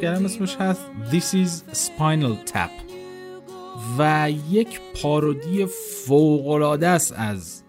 کردم 0.00 0.24
اسمش 0.24 0.56
هست. 0.56 0.80
This 1.10 1.46
is 1.46 1.76
Spinal 1.76 2.52
Tap. 2.52 2.92
و 3.98 4.30
یک 4.50 4.80
پارودی 5.02 5.66
فوقالعاده 6.06 6.88
است 6.88 7.14
از 7.16 7.62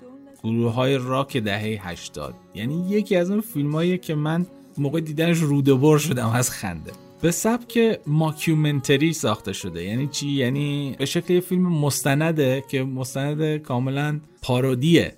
گروه 0.44 0.74
های 0.74 0.98
راک 0.98 1.38
دهه 1.38 1.90
80 1.90 2.36
یعنی 2.56 2.90
یکی 2.90 3.16
از 3.16 3.32
اون 3.32 3.42
فیلم 3.42 3.98
که 3.98 4.16
من 4.16 4.46
موقع 4.78 5.00
دیدنش 5.00 5.38
رودبر 5.38 5.98
شدم 5.98 6.30
از 6.30 6.52
خنده. 6.52 6.92
به 7.22 7.32
سبک 7.32 8.00
ماکیومنتری 8.08 9.14
ساخته 9.14 9.54
شده. 9.54 9.84
یعنی 9.84 10.08
چی؟ 10.08 10.30
یعنی 10.30 10.96
به 11.00 11.06
شکل 11.06 11.40
فیلم 11.40 11.68
مستنده 11.68 12.64
که 12.68 12.84
مستند 12.84 13.58
کاملا 13.58 14.20
پارودیه. 14.42 15.16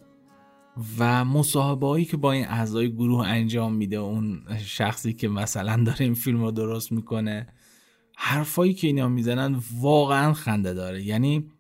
و 0.98 1.26
مصاحبه 1.26 1.88
هایی 1.88 2.06
که 2.06 2.18
با 2.18 2.32
این 2.32 2.46
اعضای 2.46 2.92
گروه 2.92 3.28
انجام 3.28 3.74
میده 3.74 3.96
اون 3.96 4.42
شخصی 4.66 5.14
که 5.14 5.28
مثلا 5.28 5.84
داره 5.84 6.02
این 6.02 6.14
فیلم 6.14 6.42
رو 6.42 6.52
درست 6.52 6.92
می‌کنه 6.92 7.48
حرفایی 8.16 8.74
که 8.74 8.88
اینا 8.88 9.08
می‌زنن 9.08 9.60
واقعا 9.80 10.34
خنده 10.34 10.74
داره. 10.74 11.04
یعنی 11.04 11.52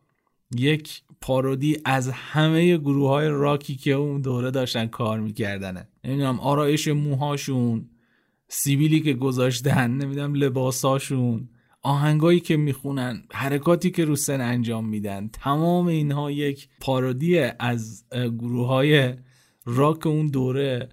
یک 0.55 1.01
پارودی 1.21 1.77
از 1.85 2.09
همه 2.09 2.77
گروه 2.77 3.09
های 3.09 3.27
راکی 3.27 3.75
که 3.75 3.91
اون 3.91 4.21
دوره 4.21 4.51
داشتن 4.51 4.87
کار 4.87 5.19
میکردنه. 5.19 5.87
نمی‌دونم 6.03 6.39
آرایش 6.39 6.87
موهاشون 6.87 7.89
سیبیلی 8.47 8.99
که 8.99 9.13
گذاشتن 9.13 9.91
نمی‌دونم 9.91 10.35
لباساشون. 10.35 11.49
آهنگایی 11.85 12.39
که 12.39 12.57
می‌خونن 12.57 13.23
حرکاتی 13.31 13.91
که 13.91 14.05
رو 14.05 14.15
سن 14.15 14.41
انجام 14.41 14.89
میدن 14.89 15.29
تمام 15.33 15.87
اینها 15.87 16.31
یک 16.31 16.67
پارودی 16.79 17.39
از 17.39 18.05
گروه 18.11 18.67
های 18.67 19.13
راک 19.65 20.07
اون 20.07 20.27
دوره 20.27 20.89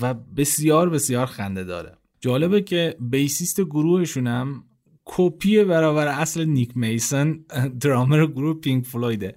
و 0.00 0.14
بسیار 0.14 0.90
بسیار 0.90 1.26
خنده 1.26 1.64
داره. 1.64 1.96
جالبه 2.20 2.62
که 2.62 2.96
بیسیست 3.00 3.60
گروهشونم 3.60 4.64
کپی 5.04 5.64
برابر 5.64 6.06
اصل 6.06 6.44
نیک 6.44 6.76
میسن 6.76 7.44
درامر 7.80 8.26
گروه 8.26 8.60
پینک 8.60 8.86
فلویده. 8.86 9.36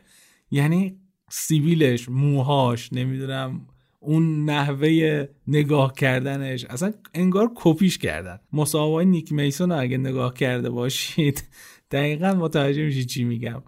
یعنی 0.52 1.00
سیبیلش 1.30 2.10
موهاش 2.10 2.94
نمی‌دونم 2.94 3.68
اون 4.06 4.46
نحوه 4.46 5.26
نگاه 5.48 5.94
کردنش. 5.94 6.66
اصلا 6.66 6.94
انگار 7.14 7.52
کپیش 7.56 7.98
کردن. 7.98 8.40
مسابقه 8.54 9.06
نیک 9.06 9.32
میسون 9.32 9.72
رو 9.72 9.80
اگه 9.80 9.98
نگاه 9.98 10.34
کرده 10.34 10.70
باشید 10.70 11.44
دقیقا 11.92 12.34
متوجه 12.34 12.86
میشید 12.86 13.08
چی 13.08 13.24
میگم. 13.24 13.64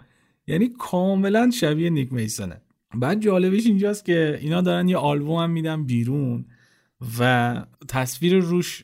یعنی 0.48 0.70
کاملا 0.80 1.52
شبیه 1.52 1.90
نیک 1.90 2.14
میسونه. 2.14 2.62
بعد 2.96 3.22
جالبش 3.22 3.66
اینجاست 3.66 4.06
که 4.06 4.40
اینا 4.42 4.62
دارن 4.62 4.90
یه 4.90 4.98
آلبوم 4.98 5.44
هم 5.44 5.50
میدن 5.50 5.84
بیرون. 5.84 6.46
و 7.20 7.56
تصویر 7.88 8.38
روش 8.38 8.84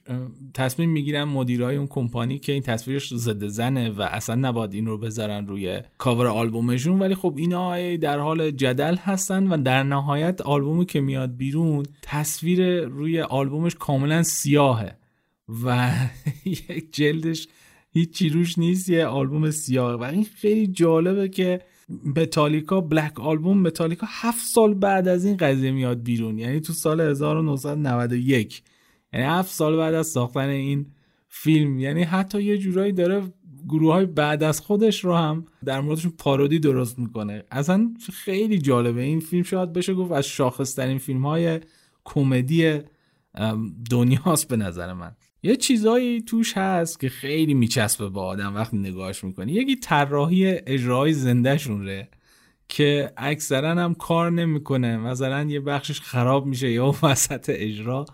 تصمیم 0.54 0.90
می‌گیرن 0.90 1.24
مدیرای 1.24 1.76
اون 1.76 1.88
کمپانی 1.88 2.40
که 2.40 2.52
این 2.52 2.62
تصویرش 2.62 3.14
ضد 3.14 3.48
زنه 3.48 3.90
و 3.90 4.02
اصلا 4.02 4.36
نباید 4.36 4.74
این 4.74 4.86
رو 4.86 4.98
بذارن 4.98 5.48
روی 5.48 5.82
کاور 5.98 6.28
آلبومشون. 6.28 7.00
ولی 7.00 7.16
خب 7.16 7.34
اینا 7.38 7.96
در 7.96 8.20
حال 8.20 8.52
جدل 8.52 8.96
هستن 8.96 9.48
و 9.48 9.64
در 9.64 9.84
نهایت 9.84 10.42
آلبومی 10.42 10.86
که 10.86 11.02
میاد 11.02 11.38
بیرون 11.38 11.86
تصویر 12.02 12.82
روی 12.82 13.22
آلبومش 13.22 13.76
کاملا 13.76 14.24
سیاهه 14.24 14.96
و 15.66 15.92
یک 16.46 16.94
جلدش 16.94 17.48
هیچی 17.94 18.30
روش 18.30 18.58
نیست 18.58 18.90
یه 18.90 19.06
آلبوم 19.06 19.52
سیاه 19.52 19.94
و 19.94 20.04
این 20.04 20.24
خیلی 20.24 20.68
جالبه 20.68 21.30
که 21.30 21.62
متالیکا 21.90 22.82
بلک 22.82 23.20
آلبوم 23.20 23.62
متالیکا 23.62 24.08
هفت 24.10 24.46
سال 24.46 24.74
بعد 24.74 25.08
از 25.08 25.26
این 25.26 25.38
قضیه 25.38 25.72
میاد 25.72 26.04
بیرون. 26.04 26.40
یعنی 26.40 26.60
تو 26.60 26.74
سال 26.74 27.02
1991 27.02 28.64
یعنی 29.14 29.26
هفت 29.26 29.52
سال 29.52 29.78
بعد 29.78 29.94
از 29.94 30.08
ساختن 30.08 30.50
این 30.50 30.86
فیلم. 31.28 31.80
یعنی 31.80 32.04
حتی 32.04 32.44
یه 32.44 32.58
جورایی 32.58 32.92
داره 32.92 33.22
گروه 33.68 33.94
های 33.94 34.06
بعد 34.06 34.44
از 34.44 34.60
خودش 34.60 35.06
رو 35.06 35.16
هم 35.16 35.46
در 35.66 35.82
موردشون 35.82 36.14
پارودی 36.18 36.60
درست 36.60 37.00
می‌کنه. 37.00 37.44
اصلا 37.52 37.94
خیلی 38.14 38.58
جالبه. 38.58 39.02
این 39.02 39.20
فیلم 39.20 39.44
شاید 39.44 39.74
بشه 39.74 39.94
گفت 39.94 40.12
از 40.12 40.26
شاخصترین 40.26 40.98
فیلم 40.98 41.26
های 41.26 41.60
کمدی 42.06 42.80
دنیاست 43.90 44.48
به 44.48 44.58
نظر 44.58 44.94
من. 44.94 45.16
یه 45.46 45.56
چیزایی 45.56 46.22
توش 46.22 46.58
هست 46.58 47.00
که 47.00 47.10
خیلی 47.10 47.54
میچسبه 47.54 48.10
با 48.10 48.26
آدم 48.26 48.56
وقتی 48.56 48.78
نگاهش 48.78 49.24
می‌کنی. 49.24 49.52
یکی 49.52 49.76
طراحی 49.76 50.46
اجرای 50.48 51.14
زندهشون 51.14 51.86
ره 51.86 52.08
که 52.68 53.12
اکثرا 53.18 53.70
هم 53.70 53.94
کار 53.94 54.32
نمی‌کنه. 54.32 54.98
مثلا 54.98 55.44
یه 55.44 55.60
بخشش 55.60 56.02
خراب 56.02 56.46
میشه 56.46 56.72
یا 56.72 56.96
وسط 57.04 57.52
اجرا 57.54 58.06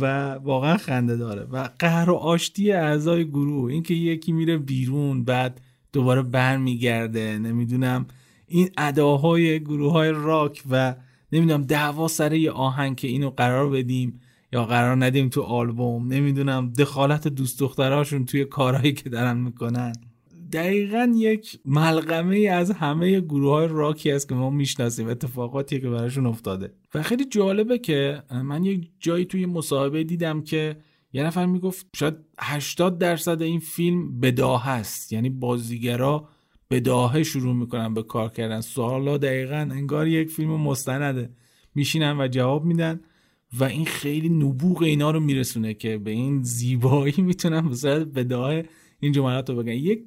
و 0.00 0.30
واقعا 0.34 0.76
خنده 0.76 1.16
داره 1.16 1.42
و 1.42 1.68
قهر 1.78 2.10
و 2.10 2.14
آشتی 2.14 2.72
اعضای 2.72 3.24
گروه. 3.28 3.72
اینکه 3.72 3.94
یکی 3.94 4.32
میره 4.32 4.58
بیرون 4.58 5.24
بعد 5.24 5.60
دوباره 5.92 6.22
برمیگرده 6.22 7.38
نمی‌دونم 7.38 8.06
این 8.46 8.70
اداهای 8.78 9.60
گروه 9.60 9.92
های 9.92 10.10
راک 10.10 10.62
و 10.70 10.94
نمی‌دونم 11.32 11.62
دعوا 11.62 12.08
سر 12.08 12.32
یه 12.32 12.50
آهنگ 12.50 12.96
که 12.96 13.08
اینو 13.08 13.30
قرار 13.30 13.70
بدیم. 13.70 14.20
یا 14.52 14.64
قرار 14.64 15.04
ندیم 15.04 15.28
تو 15.28 15.42
آلبوم. 15.42 16.12
نمی‌دونم 16.12 16.72
دخالت 16.72 17.28
دوست 17.28 17.60
دختراشون 17.60 18.24
توی 18.24 18.44
کارهایی 18.44 18.92
که 18.92 19.10
دارن 19.10 19.36
می‌کنن. 19.36 19.92
دقیقا 20.52 21.12
یک 21.16 21.60
ملغمه 21.64 22.38
از 22.38 22.70
همه 22.70 23.20
گروه 23.20 23.50
های 23.50 23.68
راکی 23.68 24.12
است 24.12 24.28
که 24.28 24.34
ما 24.34 24.50
می‌شناسیم. 24.50 25.08
اتفاقاتی 25.08 25.80
که 25.80 25.88
براشون 25.88 26.26
افتاده. 26.26 26.72
و 26.94 27.02
خیلی 27.02 27.24
جالبه 27.24 27.78
که 27.78 28.22
من 28.30 28.64
یک 28.64 28.90
جایی 29.00 29.24
توی 29.24 29.46
مصاحبه 29.46 30.04
دیدم 30.04 30.42
که 30.42 30.76
یه 31.12 31.22
نفر 31.24 31.46
می‌گفت 31.46 31.86
شاید 31.96 32.14
80 32.38 32.98
درصد 32.98 33.42
این 33.42 33.60
فیلم 33.60 34.20
بداه 34.20 34.68
است. 34.68 35.12
یعنی 35.12 35.30
بازیگرا 35.30 36.28
بداهه 36.70 37.22
شروع 37.22 37.54
می‌کنن 37.54 37.94
به 37.94 38.02
کار 38.02 38.28
کردن. 38.28 38.60
سوالا 38.60 39.18
دقیقا 39.18 39.68
انگار 39.70 40.06
یک 40.06 40.30
فیلم 40.30 40.50
مستنده. 40.50 41.30
میشینن 41.74 42.20
و 42.20 42.28
جواب 42.28 42.64
میدن. 42.64 43.00
و 43.58 43.64
این 43.64 43.84
خیلی 43.84 44.28
نبوغ 44.28 44.82
اینا 44.82 45.10
رو 45.10 45.20
میرسونه 45.20 45.74
که 45.74 45.98
به 45.98 46.10
این 46.10 46.42
زیبایی 46.42 47.14
می‌تونن 47.18 47.68
به 47.68 48.04
بداه 48.04 48.62
این 49.00 49.12
جملات 49.12 49.50
رو 49.50 49.56
بگن 49.56 49.72
یک 49.72 50.04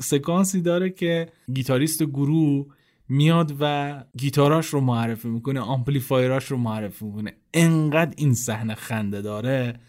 سکانسی 0.00 0.60
داره 0.60 0.90
که 0.90 1.28
گیتاریست 1.54 2.02
گروه 2.02 2.66
میاد 3.08 3.56
و 3.60 4.04
گیتاراش 4.18 4.66
رو 4.66 4.80
معرفی 4.80 5.28
می‌کنه 5.28 5.60
آمپلیفایراش 5.60 6.44
رو 6.44 6.56
معرفی 6.56 7.04
می‌کنه. 7.04 7.32
انقدر 7.54 8.14
این 8.16 8.34
صحنه 8.34 8.74
خنده 8.74 9.22
داره. 9.22 9.80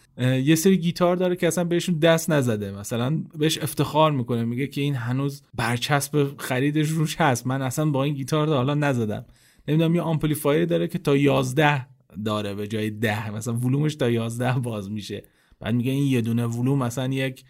یه 0.44 0.56
سری 0.56 0.78
گیتار 0.78 1.16
داره 1.16 1.36
که 1.36 1.48
اصلا 1.48 1.64
بهشون 1.64 2.00
دست 2.00 2.30
نزده. 2.30 2.72
مثلا 2.72 3.24
بهش 3.38 3.58
افتخار 3.58 4.12
می‌کنه 4.12 4.44
میگه 4.44 4.68
که 4.68 4.82
این 4.82 4.96
هنوز 4.96 5.42
برچسب 5.54 6.38
خریدش 6.38 6.90
روش 6.90 7.16
هست. 7.22 7.48
من 7.48 7.62
اصلا 7.62 7.86
با 7.86 8.04
این 8.04 8.14
گیتار 8.14 8.48
تا 8.48 8.56
حالا 8.56 8.74
نزدم. 8.74 9.26
نمی‌دونم 9.68 9.96
یه 9.96 10.02
آمپلیفایر 10.02 10.66
داره 10.66 10.88
که 10.88 11.00
تا 11.00 11.18
11 11.18 11.93
داره 12.26 12.54
به 12.54 12.68
جای 12.68 12.90
ده 12.90 13.32
مثلا 13.32 13.54
ولومش 13.54 13.96
تا 13.96 14.10
11 14.10 14.60
باز 14.60 14.92
میشه. 14.92 15.24
بعد 15.60 15.76
میگه 15.76 15.92
این 15.92 16.08
یه 16.08 16.22
دونه 16.22 16.46
ولوم 16.46 16.84
مثلا 16.84 17.14
یک 17.14 17.44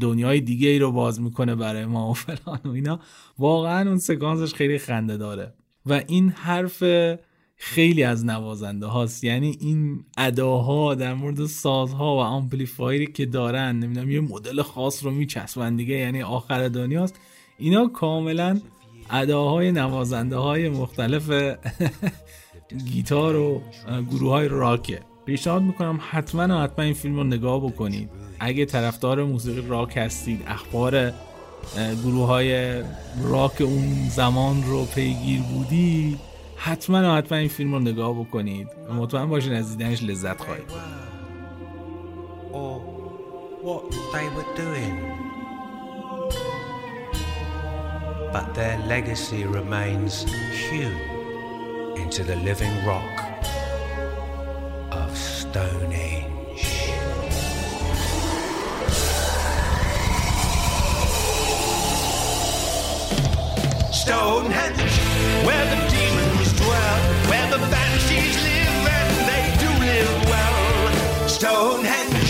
دنیای 0.00 0.40
دیگه 0.40 0.68
ای 0.68 0.78
رو 0.78 0.92
باز 0.92 1.20
می‌کنه 1.20 1.54
برای 1.54 1.86
ما 1.86 2.10
و 2.10 2.14
فلان 2.14 2.60
و 2.64 2.70
اینا. 2.70 3.00
واقعا 3.38 3.88
اون 3.88 3.98
سکانسش 3.98 4.54
خیلی 4.54 4.78
خنده 4.78 5.16
داره. 5.16 5.54
و 5.86 6.02
این 6.08 6.28
حرف 6.28 6.84
خیلی 7.56 8.02
از 8.02 8.24
نوازنده 8.24 8.86
هاست. 8.86 9.24
یعنی 9.24 9.56
این 9.60 10.04
اداها 10.18 10.94
در 10.94 11.14
مورد 11.14 11.46
سازها 11.46 12.16
و 12.16 12.18
آمپلیفایری 12.18 13.06
که 13.06 13.26
دارن 13.26 13.78
نمی‌دونم 13.78 14.10
یه 14.10 14.20
مدل 14.20 14.62
خاص 14.62 15.04
رو 15.04 15.10
میچسبن 15.10 15.76
دیگه 15.76 15.94
یعنی 15.94 16.22
آخر 16.22 16.68
دنیاست. 16.68 17.20
اینا 17.58 17.88
کاملا 17.88 18.60
اداهای 19.10 19.72
نوازنده 19.72 20.36
های 20.36 20.68
مختلف 20.68 21.56
گیتار 22.78 23.36
و 23.36 23.60
گروه 24.10 24.30
های 24.30 24.48
راکه 24.48 25.00
پیشنهاد 25.24 25.62
می‌کنم 25.62 26.00
حتما 26.10 26.62
حتما 26.62 26.84
این 26.84 26.94
فیلم 26.94 27.16
رو 27.16 27.24
نگاه 27.24 27.60
بکنید. 27.60 28.10
اگه 28.40 28.64
طرفدار 28.64 29.24
موسیقی 29.24 29.68
راک 29.68 29.96
هستید 29.96 30.44
اخبار 30.46 31.12
گروه 32.04 32.26
های 32.26 32.80
راک 33.22 33.60
اون 33.60 34.08
زمان 34.08 34.62
رو 34.62 34.84
پیگیر 34.84 35.40
بودی 35.42 36.18
حتما 36.56 37.16
حتما 37.16 37.38
این 37.38 37.48
فیلم 37.48 37.74
رو 37.74 37.80
نگاه 37.80 38.20
بکنید. 38.20 38.68
مطمئن 38.98 39.26
باشین 39.26 39.52
از 39.52 39.78
دیدنش 39.78 40.02
لذت 40.02 40.40
خواهید 40.40 40.72
But 48.32 48.54
their 48.54 48.78
legacy 48.88 49.44
remains 49.44 50.24
huge. 50.64 51.11
Into 51.96 52.24
the 52.24 52.36
living 52.36 52.72
rock 52.84 53.44
of 54.90 55.16
Stonehenge. 55.16 56.30
Stonehenge, 63.92 64.96
where 65.46 65.64
the 65.72 65.80
demons 65.90 66.52
dwell, 66.54 66.98
where 67.30 67.48
the 67.50 67.58
banshees 67.70 68.36
live 68.42 68.86
and 68.98 69.12
they 69.30 69.44
do 69.62 69.70
live 69.84 70.14
well. 70.32 71.28
Stonehenge, 71.28 72.21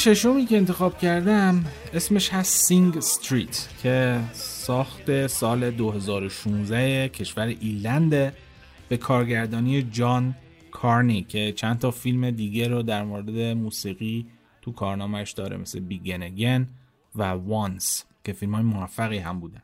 ششمی 0.00 0.46
که 0.46 0.56
انتخاب 0.56 0.98
کردم 0.98 1.64
اسمش 1.94 2.28
هست 2.28 2.66
Sing 2.66 2.96
Street 2.96 3.68
که 3.82 4.20
ساخت 4.32 5.26
سال 5.26 5.70
2016 5.70 7.08
کشور 7.08 7.46
ایرلنده 7.60 8.32
به 8.88 8.96
کارگردانی 8.96 9.82
جان 9.82 10.34
کارنی 10.70 11.22
که 11.22 11.52
چند 11.52 11.78
تا 11.78 11.90
فیلم 11.90 12.30
دیگه 12.30 12.68
رو 12.68 12.82
در 12.82 13.04
مورد 13.04 13.30
موسیقی 13.30 14.26
تو 14.62 14.72
کارنامهش 14.72 15.32
داره 15.32 15.56
مثل 15.56 15.80
Begin 15.80 16.24
Again 16.24 16.68
و 17.14 17.22
Once 17.22 18.04
که 18.24 18.32
فیلم 18.32 18.54
های 18.54 18.64
موفقی 18.64 19.18
هم 19.18 19.40
بودن. 19.40 19.62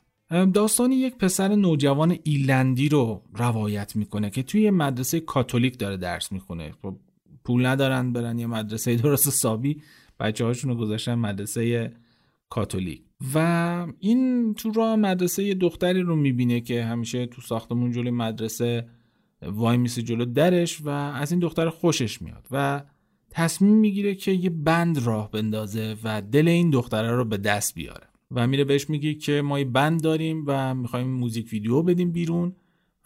داستان 0.53 0.93
یک 0.93 1.17
پسر 1.17 1.49
نوجوان 1.55 2.19
ایرلندی 2.23 2.89
رو 2.89 3.23
روایت 3.35 3.97
می‌کنه 3.97 4.31
که 4.31 4.43
توی 4.43 4.71
مدرسه 4.71 5.21
کاتولیک 5.21 5.79
داره 5.79 5.97
درس 5.97 6.33
می‌خونه. 6.33 6.73
خب 6.83 6.97
پول 7.45 7.67
ندارن 7.67 8.13
برن 8.13 8.39
یه 8.39 8.47
مدرسه 8.47 8.97
درست 8.97 9.29
حسابی. 9.29 9.83
بچه 10.21 10.45
هاشون 10.45 10.71
رو 10.71 10.77
گذاشتن 10.77 11.15
مدرسه 11.15 11.93
کاتولیک. 12.49 13.03
و 13.35 13.87
این 14.01 14.55
تو 14.55 14.73
راه 14.73 14.97
مدرسه 14.97 15.55
دختری 15.55 16.03
رو 16.03 16.17
می‌بینه 16.17 16.61
که 16.61 16.85
همیشه 16.85 17.27
تو 17.27 17.43
ساختمون 17.43 17.91
جلوی 17.93 18.11
مدرسه 18.11 18.89
وای 19.43 19.77
میسه 19.77 20.03
جلو 20.03 20.25
درش 20.25 20.81
و 20.81 20.89
از 20.89 21.33
این 21.33 21.41
دختر 21.41 21.69
خوشش 21.69 22.23
میاد 22.23 22.47
و 22.51 22.83
تصمیم 23.31 23.75
می‌گیره 23.75 24.15
که 24.15 24.31
یه 24.31 24.51
بند 24.51 24.99
راه 24.99 25.31
بندازه 25.31 25.97
و 26.05 26.23
دل 26.23 26.49
این 26.49 26.71
دختره 26.71 27.11
رو 27.11 27.25
به 27.25 27.37
دست 27.37 27.75
بیاره. 27.75 28.07
و 28.31 28.47
میره 28.47 28.65
بهش 28.65 28.91
میگه 28.91 29.15
که 29.15 29.43
ما 29.43 29.59
یه 29.59 29.65
بند 29.65 30.03
داریم 30.03 30.45
و 30.47 30.75
می‌خوایم 30.75 31.09
موزیک 31.09 31.53
ویدیو 31.53 31.83
بدیم 31.83 32.13
بیرون 32.13 32.57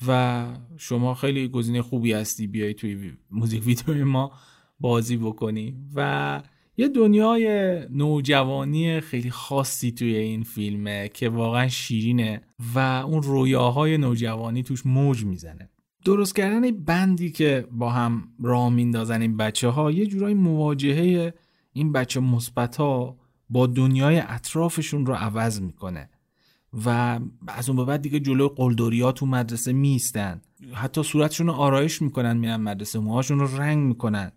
و 0.07 0.47
شما 0.77 1.15
خیلی 1.15 1.49
گزینه 1.49 1.83
خوبی 1.83 2.13
هستی 2.13 2.47
بیای 2.47 2.75
توی 2.75 3.13
موزیک 3.31 3.67
ویدیو 3.67 4.05
ما 4.05 4.33
بازی 4.81 5.17
بکنی. 5.17 5.77
و 5.95 6.43
یه 6.81 6.89
دنیای 6.89 7.79
نوجوانی 7.91 9.01
خیلی 9.01 9.31
خاصی 9.31 9.93
توی 9.93 10.17
این 10.17 10.43
فیلمه 10.43 11.09
که 11.15 11.29
واقعا 11.29 11.69
شیرینه 11.69 12.41
و 12.75 12.79
اون 12.79 13.23
رویاهای 13.23 13.99
نوجوانی 13.99 14.63
توش 14.63 14.87
موج 14.87 15.25
می‌زنه. 15.25 15.71
درست 16.05 16.37
کردن 16.37 16.71
بندی 16.71 17.31
که 17.31 17.67
با 17.73 17.91
هم 17.91 18.29
راه 18.43 18.71
میندازن 18.71 19.21
این 19.21 19.37
بچه 19.37 19.69
ها 19.69 19.91
یه 19.91 20.07
جورای 20.07 20.35
مواجهه 20.35 21.35
این 21.73 21.93
بچه 21.93 22.21
مثبت 22.21 22.77
ها 22.77 23.17
با 23.51 23.67
دنیای 23.67 24.23
اطرافشون 24.27 25.07
رو 25.07 25.15
عوض 25.15 25.61
می‌کنه 25.61 26.11
و 26.85 27.19
از 27.49 27.69
اون 27.69 27.77
به 27.77 27.85
بعد 27.85 28.03
دیگه 28.03 28.21
جلو 28.21 28.49
قلدوریا 28.49 29.13
تو 29.13 29.27
مدرسه 29.27 29.73
میستن 29.73 30.41
حتی 30.73 31.03
صورتشون 31.03 31.47
رو 31.47 31.53
آرایش 31.53 32.03
می‌کنن 32.03 32.37
میرن 32.37 32.57
مدرسه 32.57 32.99
موهاشون 32.99 33.39
رو 33.39 33.57
رنگ 33.57 33.79
می‌کنن 33.87 34.33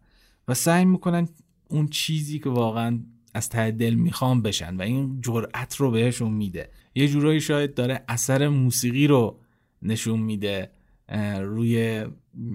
و 0.47 0.53
سعی 0.53 0.85
می‌کنن 0.85 1.27
اون 1.73 1.87
چیزی 1.87 2.39
که 2.39 2.49
واقعا 2.49 2.99
از 3.33 3.49
ته 3.49 3.71
دل 3.71 3.93
می‌خوام 3.93 4.41
بشن 4.41 4.77
و 4.77 4.81
این 4.81 5.21
جرأت 5.21 5.75
رو 5.75 5.91
بهشون 5.91 6.31
میده. 6.31 6.69
یه 6.95 7.07
جورایی 7.07 7.41
شاید 7.41 7.73
داره 7.73 8.03
اثر 8.07 8.47
موسیقی 8.47 9.07
رو 9.07 9.39
نشون 9.81 10.19
میده 10.19 10.71
روی 11.39 12.05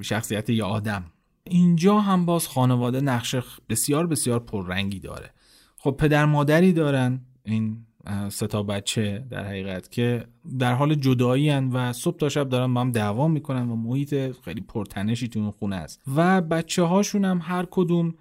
شخصیت 0.03 0.51
یه 0.51 0.64
آدم. 0.64 1.05
اینجا 1.45 2.01
هم 2.01 2.27
باز 2.27 2.49
خانواده 2.49 3.01
نقش 3.01 3.35
بسیار 3.69 4.07
بسیار 4.07 4.41
پررنگی 4.41 5.01
داره. 5.01 5.31
خب 5.77 5.91
پدر 5.91 6.25
مادری 6.25 6.73
دارن 6.73 7.21
این 7.45 7.85
ستا 8.29 8.62
بچه 8.62 9.27
در 9.31 9.45
حقیقت 9.45 9.91
که 9.91 10.25
در 10.59 10.75
حال 10.75 10.95
جدایی 10.95 11.51
و 11.51 11.93
صبح 11.93 12.16
تا 12.16 12.29
شب 12.29 12.49
دارن 12.49 12.75
با 12.75 12.81
هم 12.81 12.93
دعوا 12.93 13.29
می‌کنن 13.29 13.71
و 13.71 13.77
محیط 13.77 14.14
خیلی 14.45 14.61
پرتنشی 14.61 15.29
تو 15.29 15.41
اون 15.41 15.51
خونه 15.51 15.77
است. 15.77 16.03
و 16.16 16.41
بچه 16.41 16.83
هاشون 16.83 17.25
هم 17.25 17.41
هر 17.43 17.66
کدوم 17.71 18.14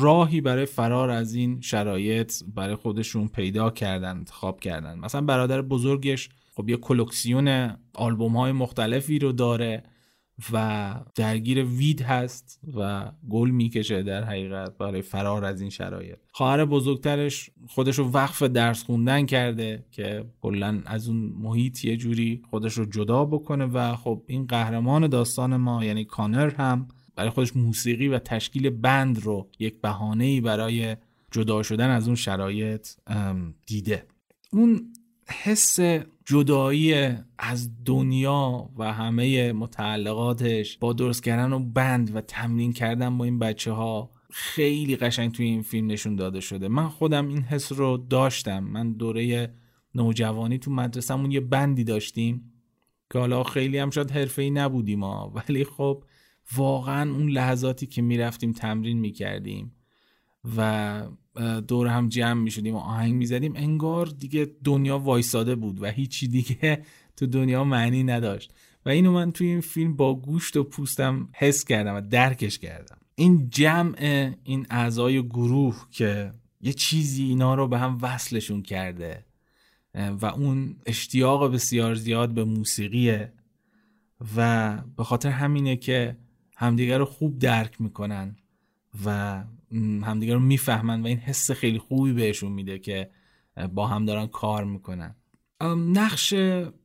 راهی 0.00 0.40
برای 0.40 0.66
فرار 0.66 1.10
از 1.10 1.34
این 1.34 1.60
شرایط 1.60 2.32
برای 2.54 2.74
خودشون 2.74 3.28
پیدا 3.28 3.70
کردن 3.70 4.16
انتخاب 4.16 4.60
کردن. 4.60 4.98
مثلا 4.98 5.20
برادر 5.20 5.62
بزرگش 5.62 6.28
خب 6.54 6.68
یه 6.68 6.76
کلکسیون 6.76 7.76
آلبوم 7.94 8.36
های 8.36 8.52
مختلفی 8.52 9.18
رو 9.18 9.32
داره 9.32 9.82
و 10.52 10.94
درگیر 11.14 11.64
وید 11.64 12.02
هست 12.02 12.60
و 12.76 13.12
گل 13.28 13.50
می‌کشه 13.50 14.02
در 14.02 14.24
حقیقت 14.24 14.78
برای 14.78 15.02
فرار 15.02 15.44
از 15.44 15.60
این 15.60 15.70
شرایط. 15.70 16.18
خواهر 16.32 16.64
بزرگترش 16.64 17.50
خودش 17.68 17.98
رو 17.98 18.10
وقف 18.10 18.42
درس 18.42 18.84
خوندن 18.84 19.26
کرده 19.26 19.84
که 19.90 20.24
کلا 20.40 20.82
از 20.86 21.08
اون 21.08 21.16
محیط 21.16 21.84
یه 21.84 21.96
جوری 21.96 22.42
خودش 22.50 22.72
رو 22.72 22.84
جدا 22.84 23.24
بکنه 23.24 23.64
و 23.64 23.96
خب 23.96 24.22
این 24.26 24.46
قهرمان 24.46 25.06
داستان 25.06 25.56
ما 25.56 25.84
یعنی 25.84 26.04
کانر 26.04 26.50
هم 26.50 26.88
برای 27.18 27.30
خودش 27.30 27.56
موسیقی 27.56 28.08
و 28.08 28.18
تشکیل 28.18 28.70
بند 28.70 29.24
رو 29.24 29.48
یک 29.58 29.80
بهانه‌ای 29.80 30.40
برای 30.40 30.96
جدا 31.30 31.62
شدن 31.62 31.90
از 31.90 32.06
اون 32.06 32.16
شرایط 32.16 32.88
دیده. 33.66 34.06
اون 34.52 34.92
حس 35.28 35.80
جدایی 36.24 37.16
از 37.38 37.84
دنیا 37.84 38.70
و 38.76 38.92
همه 38.92 39.52
متعلقاتش 39.52 40.78
با 40.78 40.92
درست 40.92 41.22
کردن 41.22 41.52
و 41.52 41.58
بند 41.58 42.16
و 42.16 42.20
تمرین 42.20 42.72
کردن 42.72 43.18
با 43.18 43.24
این 43.24 43.38
بچه 43.38 43.72
ها 43.72 44.10
خیلی 44.30 44.96
قشنگ 44.96 45.32
توی 45.32 45.46
این 45.46 45.62
فیلم 45.62 45.86
نشون 45.86 46.16
داده 46.16 46.40
شده. 46.40 46.68
من 46.68 46.88
خودم 46.88 47.28
این 47.28 47.42
حس 47.42 47.72
رو 47.72 47.96
داشتم. 47.96 48.64
من 48.64 48.92
دوره 48.92 49.54
نوجوانی 49.94 50.58
تو 50.58 50.70
مدرسهمون 50.70 51.30
یه 51.30 51.40
بندی 51.40 51.84
داشتیم 51.84 52.52
که 53.12 53.18
حالا 53.18 53.42
خیلی 53.42 53.78
هم 53.78 53.90
شاید 53.90 54.10
حرفه‌ای 54.10 54.50
نبودیم 54.50 55.04
ها. 55.04 55.32
ولی 55.36 55.64
خب 55.64 56.04
واقعا 56.56 57.10
اون 57.10 57.28
لحظاتی 57.28 57.86
که 57.86 58.02
می‌رفتیم 58.02 58.52
تمرین 58.52 58.98
می‌کردیم 58.98 59.72
و 60.56 61.02
دور 61.68 61.86
هم 61.86 62.08
جمع 62.08 62.42
می‌شدیم 62.42 62.74
و 62.74 62.78
آهنگ 62.78 63.14
می‌زدیم 63.14 63.52
انگار 63.56 64.06
دیگه 64.06 64.50
دنیا 64.64 64.98
وایساده 64.98 65.54
بود 65.54 65.82
و 65.82 65.86
هیچی 65.86 66.28
دیگه 66.28 66.82
تو 67.16 67.26
دنیا 67.26 67.64
معنی 67.64 68.04
نداشت. 68.04 68.54
و 68.86 68.88
اینو 68.88 69.12
من 69.12 69.32
توی 69.32 69.46
این 69.46 69.60
فیلم 69.60 69.96
با 69.96 70.14
گوشت 70.14 70.56
و 70.56 70.64
پوستم 70.64 71.28
حس 71.34 71.64
کردم 71.64 71.94
و 71.94 72.00
درکش 72.00 72.58
کردم. 72.58 72.98
این 73.14 73.50
جمع 73.50 74.32
این 74.44 74.66
اعضای 74.70 75.22
گروه 75.22 75.86
که 75.90 76.32
یه 76.60 76.72
چیزی 76.72 77.24
اینا 77.24 77.54
رو 77.54 77.68
به 77.68 77.78
هم 77.78 77.98
وصلشون 78.02 78.62
کرده 78.62 79.24
و 79.94 80.26
اون 80.26 80.76
اشتیاق 80.86 81.52
بسیار 81.52 81.94
زیاد 81.94 82.34
به 82.34 82.44
موسیقیه 82.44 83.32
و 84.36 84.76
به 84.96 85.04
خاطر 85.04 85.30
همینه 85.30 85.76
که 85.76 86.16
همدیگر 86.60 86.98
رو 86.98 87.04
خوب 87.04 87.38
درک 87.38 87.80
می‌کنن 87.80 88.36
و 89.04 89.42
همدیگه 90.02 90.34
رو 90.34 90.40
می‌فهمن 90.40 91.02
و 91.02 91.06
این 91.06 91.18
حس 91.18 91.50
خیلی 91.50 91.78
خوبی 91.78 92.12
بهشون 92.12 92.52
میده 92.52 92.78
که 92.78 93.10
با 93.74 93.86
هم 93.86 94.04
دارن 94.04 94.26
کار 94.26 94.64
می‌کنن. 94.64 95.14
نقش 95.76 96.34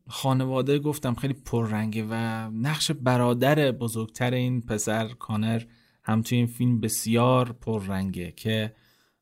خانواده 0.08 0.80
گفتم 0.80 1.14
خیلی 1.14 1.34
پررنگه 1.34 2.06
و 2.10 2.14
نقش 2.52 2.92
برادر 2.92 3.72
بزرگتر 3.72 4.34
این 4.34 4.62
پسر 4.62 5.08
کانر 5.08 5.64
هم 6.04 6.22
توی 6.22 6.38
این 6.38 6.48
فیلم 6.48 6.80
بسیار 6.80 7.52
پررنگه 7.52 8.32
که 8.32 8.76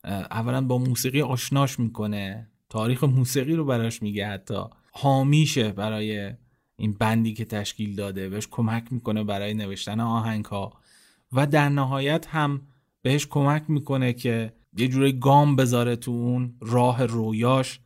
اولا 0.03 0.61
با 0.61 0.77
موسیقی 0.77 1.21
آشناش 1.21 1.79
می‌کنه 1.79 2.49
تاریخ 2.69 3.03
موسیقی 3.03 3.53
رو 3.55 3.65
براش 3.65 4.01
میگه 4.01 4.27
حتی 4.27 4.63
حامیشه 4.91 5.71
برای 5.71 6.33
این 6.81 6.93
بندی 6.93 7.33
که 7.33 7.45
تشکیل 7.45 7.95
داده 7.95 8.29
بهش 8.29 8.47
کمک 8.51 8.93
می‌کنه 8.93 9.23
برای 9.23 9.53
نوشتن 9.53 9.99
آهنگ 9.99 10.45
ها 10.45 10.73
و 11.33 11.47
در 11.47 11.69
نهایت 11.69 12.27
هم 12.27 12.61
بهش 13.01 13.27
کمک 13.27 13.63
می‌کنه 13.67 14.13
که 14.13 14.53
یه 14.77 14.87
جوری 14.87 15.19
گام 15.19 15.55
بذاره 15.55 15.95
تو 15.95 16.11
اون 16.11 16.53
راه 16.61 17.05
رویاش 17.05 17.79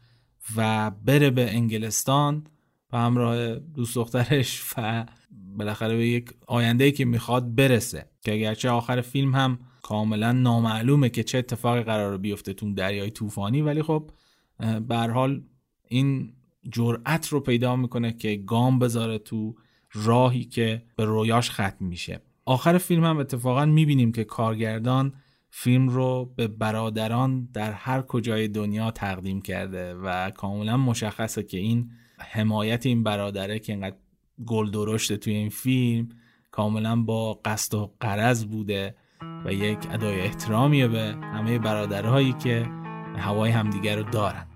و 0.55 0.91
بره 0.91 1.29
به 1.29 1.55
انگلستان 1.55 2.47
و 2.91 2.97
همراه 2.97 3.55
دوست 3.55 3.95
دخترش 3.95 4.73
و 4.77 5.05
بالاخره 5.57 5.97
به 5.97 6.07
یک 6.07 6.33
آینده 6.47 6.91
که 6.91 7.05
می‌خواد 7.05 7.55
برسه. 7.55 8.09
که 8.21 8.33
اگرچه 8.33 8.69
آخر 8.69 9.01
فیلم 9.01 9.35
هم 9.35 9.59
کاملا 9.81 10.31
نامعلومه 10.31 11.09
که 11.09 11.23
چه 11.23 11.37
اتفاقی 11.37 11.83
قرار 11.83 12.17
بیفته 12.17 12.53
تو 12.53 12.73
دریای 12.73 13.11
طوفانی 13.11 13.61
ولی 13.61 13.81
خب 13.81 14.11
به 14.87 14.97
حال 14.97 15.43
این 15.87 16.33
جرأت 16.71 17.27
رو 17.27 17.39
پیدا 17.39 17.75
می‌کنه 17.75 18.13
که 18.13 18.35
گام 18.35 18.79
بذاره 18.79 19.17
تو 19.17 19.55
راهی 19.93 20.43
که 20.43 20.83
به 20.95 21.05
رویاش 21.05 21.51
ختم 21.51 21.85
میشه. 21.85 22.21
آخر 22.45 22.77
فیلم 22.77 23.03
هم 23.03 23.17
اتفاقا 23.17 23.65
می‌بینیم 23.65 24.11
که 24.11 24.23
کارگردان 24.23 25.13
فیلم 25.49 25.89
رو 25.89 26.33
به 26.35 26.47
برادران 26.47 27.49
در 27.53 27.71
هر 27.71 28.01
کجای 28.01 28.47
دنیا 28.47 28.91
تقدیم 28.91 29.41
کرده 29.41 29.93
و 29.93 30.29
کاملا 30.29 30.77
مشخصه 30.77 31.43
که 31.43 31.57
این 31.57 31.91
حمایت 32.19 32.85
این 32.85 33.03
برادره 33.03 33.59
که 33.59 33.73
اینقدر 33.73 33.95
گل 34.45 34.71
درشته 34.71 35.17
توی 35.17 35.33
این 35.33 35.49
فیلم 35.49 36.09
کاملا 36.51 36.95
با 36.95 37.33
قصد 37.33 37.73
و 37.73 37.93
قرض 37.99 38.45
بوده 38.45 38.95
و 39.45 39.53
یک 39.53 39.77
ادای 39.91 40.21
احترامیه 40.21 40.87
به 40.87 41.15
همه 41.21 41.59
برادرهایی 41.59 42.33
که 42.33 42.65
هوای 43.17 43.51
همدیگر 43.51 43.95
رو 43.95 44.03
دارن. 44.03 44.47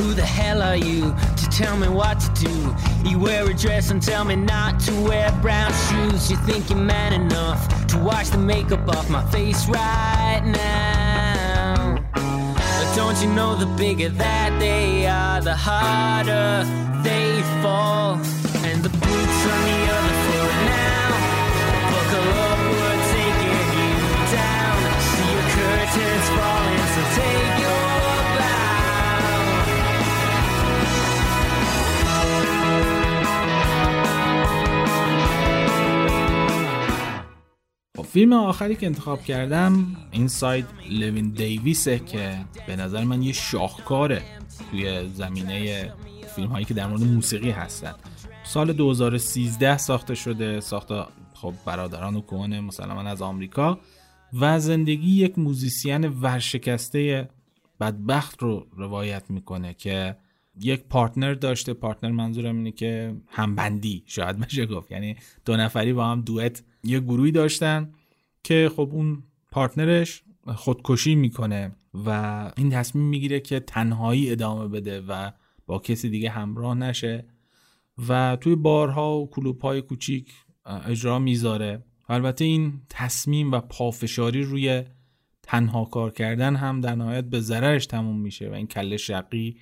Who 0.00 0.14
the 0.14 0.24
hell 0.24 0.62
are 0.62 0.76
you 0.76 1.14
to 1.36 1.46
tell 1.50 1.76
me 1.76 1.86
what 1.86 2.18
to 2.20 2.46
do? 2.46 2.74
You 3.06 3.18
wear 3.18 3.50
a 3.50 3.52
dress 3.52 3.90
and 3.90 4.00
tell 4.00 4.24
me 4.24 4.34
not 4.34 4.80
to 4.80 4.92
wear 5.02 5.30
brown 5.42 5.70
shoes. 5.72 6.30
You 6.30 6.38
think 6.38 6.70
you're 6.70 6.78
man 6.78 7.12
enough 7.12 7.86
to 7.88 7.98
wash 7.98 8.30
the 8.30 8.38
makeup 8.38 8.88
off 8.88 9.10
my 9.10 9.22
face 9.30 9.68
right 9.68 10.40
now. 10.42 12.02
But 12.14 12.96
don't 12.96 13.20
you 13.20 13.28
know 13.28 13.56
the 13.56 13.66
bigger 13.76 14.08
that 14.08 14.58
they 14.58 15.06
are, 15.06 15.42
the 15.42 15.54
harder 15.54 16.64
they 17.04 17.42
fall. 17.60 18.39
فیلم 38.02 38.32
آخری 38.32 38.76
که 38.76 38.86
انتخاب 38.86 39.22
کردم 39.22 39.96
این 40.10 40.28
ساید 40.28 40.66
لوین 40.90 41.28
دیویسه 41.28 41.98
که 41.98 42.38
به 42.66 42.76
نظر 42.76 43.04
من 43.04 43.22
یه 43.22 43.32
شاهکاره 43.32 44.22
توی 44.70 45.08
زمینه 45.08 45.92
فیلم 46.36 46.48
هایی 46.48 46.64
که 46.64 46.74
در 46.74 46.86
مورد 46.86 47.02
موسیقی 47.02 47.50
هستن. 47.50 47.94
سال 48.44 48.72
2013 48.72 49.78
ساخته 49.78 50.14
شده 50.14 50.60
ساخته 50.60 51.02
خب 51.34 51.54
برادران 51.66 52.20
کوهن 52.20 52.60
مسلما 52.60 53.06
از 53.06 53.22
آمریکا 53.22 53.80
و 54.40 54.60
زندگی 54.60 55.10
یک 55.10 55.38
musician 55.38 56.04
ورشکسته 56.08 57.28
بدبخت 57.80 58.42
رو 58.42 58.66
روایت 58.76 59.30
می‌کنه 59.30 59.74
که 59.74 60.16
یک 60.60 60.84
partner 60.84 61.34
داشته. 61.34 61.74
partner 61.74 62.10
منظورم 62.10 62.56
اینه 62.56 62.70
که 62.72 63.16
هم 63.28 63.49
band 63.49 63.91
ی 63.91 64.02
شاید 64.06 64.38
بشه 64.38 64.66
گفت. 64.66 64.92
یعنی 64.92 65.16
دو 65.44 65.56
نفری 65.56 65.92
با 65.92 66.06
هم 66.06 66.20
duet 66.20 66.62
یه 66.84 67.00
گروهی 67.00 67.32
داشتن 67.32 67.92
که 68.42 68.70
خب 68.76 68.88
اون 68.92 69.22
پارتنرش 69.50 70.22
خودکشی 70.46 71.14
می‌کنه 71.14 71.72
و 71.94 72.10
این 72.56 72.70
تصمیم 72.70 73.04
می‌گیره 73.04 73.40
که 73.40 73.60
تنهایی 73.60 74.32
ادامه 74.32 74.68
بده 74.68 75.00
و 75.00 75.30
با 75.66 75.78
کسی 75.78 76.10
دیگه 76.10 76.30
همراه 76.30 76.74
نشه 76.74 77.24
و 78.08 78.36
توی 78.40 78.54
بارها 78.54 79.18
و 79.20 79.28
های 79.62 79.82
کوچیک 79.82 80.32
اجرا 80.64 81.18
می‌ذاره. 81.18 81.84
البته 82.08 82.44
این 82.44 82.80
تصمیم 82.88 83.52
و 83.52 83.60
پافشاری 83.60 84.42
روی 84.42 84.84
تنها 85.42 85.84
کار 85.84 86.10
کردن 86.10 86.56
هم 86.56 86.80
در 86.80 86.94
نهایت 86.94 87.24
به 87.24 87.40
ضررش 87.40 87.86
تموم 87.86 88.20
میشه 88.20 88.50
و 88.50 88.52
این 88.52 88.66
کله 88.66 88.96
شقی 88.96 89.56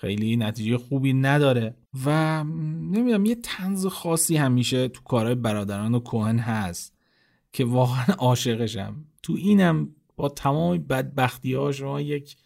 خیلی 0.00 0.36
نتیجه 0.36 0.78
خوبی 0.78 1.12
نداره. 1.12 1.76
و 2.04 2.44
نمی‌دونم 2.44 3.24
یه 3.24 3.34
تنز 3.34 3.86
خاصی 3.86 4.36
همیشه 4.36 4.88
تو 4.88 5.02
کارهای 5.02 5.34
برادران 5.34 5.94
و 5.94 6.00
کوهن 6.00 6.38
هست 6.38 6.94
که 7.52 7.64
واقعا 7.64 8.04
عاشقشم. 8.18 9.04
تو 9.22 9.32
اینم 9.32 9.88
با 10.16 10.28
تمام 10.28 10.78
بدبختی 10.78 11.54
ها 11.54 11.72
شما 11.72 12.00
یک 12.00 12.36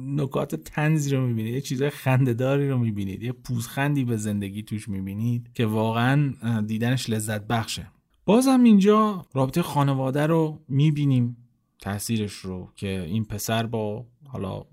نکات 0.00 0.54
تنزی 0.54 1.10
رو 1.10 1.26
می‌بینید 1.26 1.54
یه 1.54 1.60
چیزای 1.60 1.90
خندهداری 1.90 2.68
رو 2.68 2.78
می‌بینید 2.78 3.22
یه 3.22 3.32
پوزخندی 3.32 4.04
به 4.04 4.16
زندگی 4.16 4.62
توش 4.62 4.88
می‌بینید 4.88 5.50
که 5.54 5.66
واقعا 5.66 6.34
دیدنش 6.66 7.10
لذت 7.10 7.46
بخشه. 7.46 7.86
بازم 8.24 8.62
اینجا 8.62 9.26
رابطه 9.34 9.62
خانواده 9.62 10.26
رو 10.26 10.64
می‌بینیم 10.68 11.36
تاثیرش 11.80 12.32
رو 12.32 12.68
که 12.76 13.02
این 13.02 13.24
پسر 13.24 13.66
با 13.66 14.06
حالا 14.26 14.64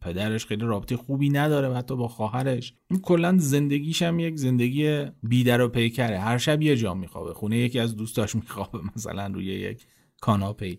پدرش 0.00 0.46
خیلی 0.46 0.64
رابطه 0.64 0.96
خوبی 0.96 1.28
نداره 1.28 1.68
و 1.68 1.74
حتی 1.74 1.96
با 1.96 2.08
خواهرش. 2.08 2.74
این 2.90 3.00
کلا 3.00 3.36
زندگیش 3.38 4.02
هم 4.02 4.18
یک 4.18 4.36
زندگی 4.36 5.04
بیدر 5.22 5.60
و 5.60 5.68
پیکره. 5.68 6.18
هر 6.18 6.38
شب 6.38 6.62
یه 6.62 6.76
جا 6.76 6.94
میخوابه. 6.94 7.34
خونه 7.34 7.58
یکی 7.58 7.78
از 7.78 7.96
دوستاش 7.96 8.34
میخوابه 8.34 8.78
مثلا 8.96 9.26
روی 9.26 9.44
یک 9.44 9.86
کاناپه 10.20 10.78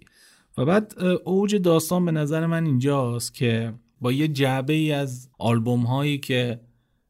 و 0.58 0.66
بعد 0.66 0.94
اوج 1.26 1.56
داستان 1.56 2.06
به 2.06 2.12
نظر 2.12 2.46
من 2.46 2.66
اینجاست 2.66 3.34
که 3.34 3.74
با 4.02 4.12
یه 4.12 4.28
جعبه 4.28 4.74
ای 4.74 4.92
از 4.92 5.30
آلبوم 5.40 5.84
هایی 5.84 6.18
که 6.18 6.60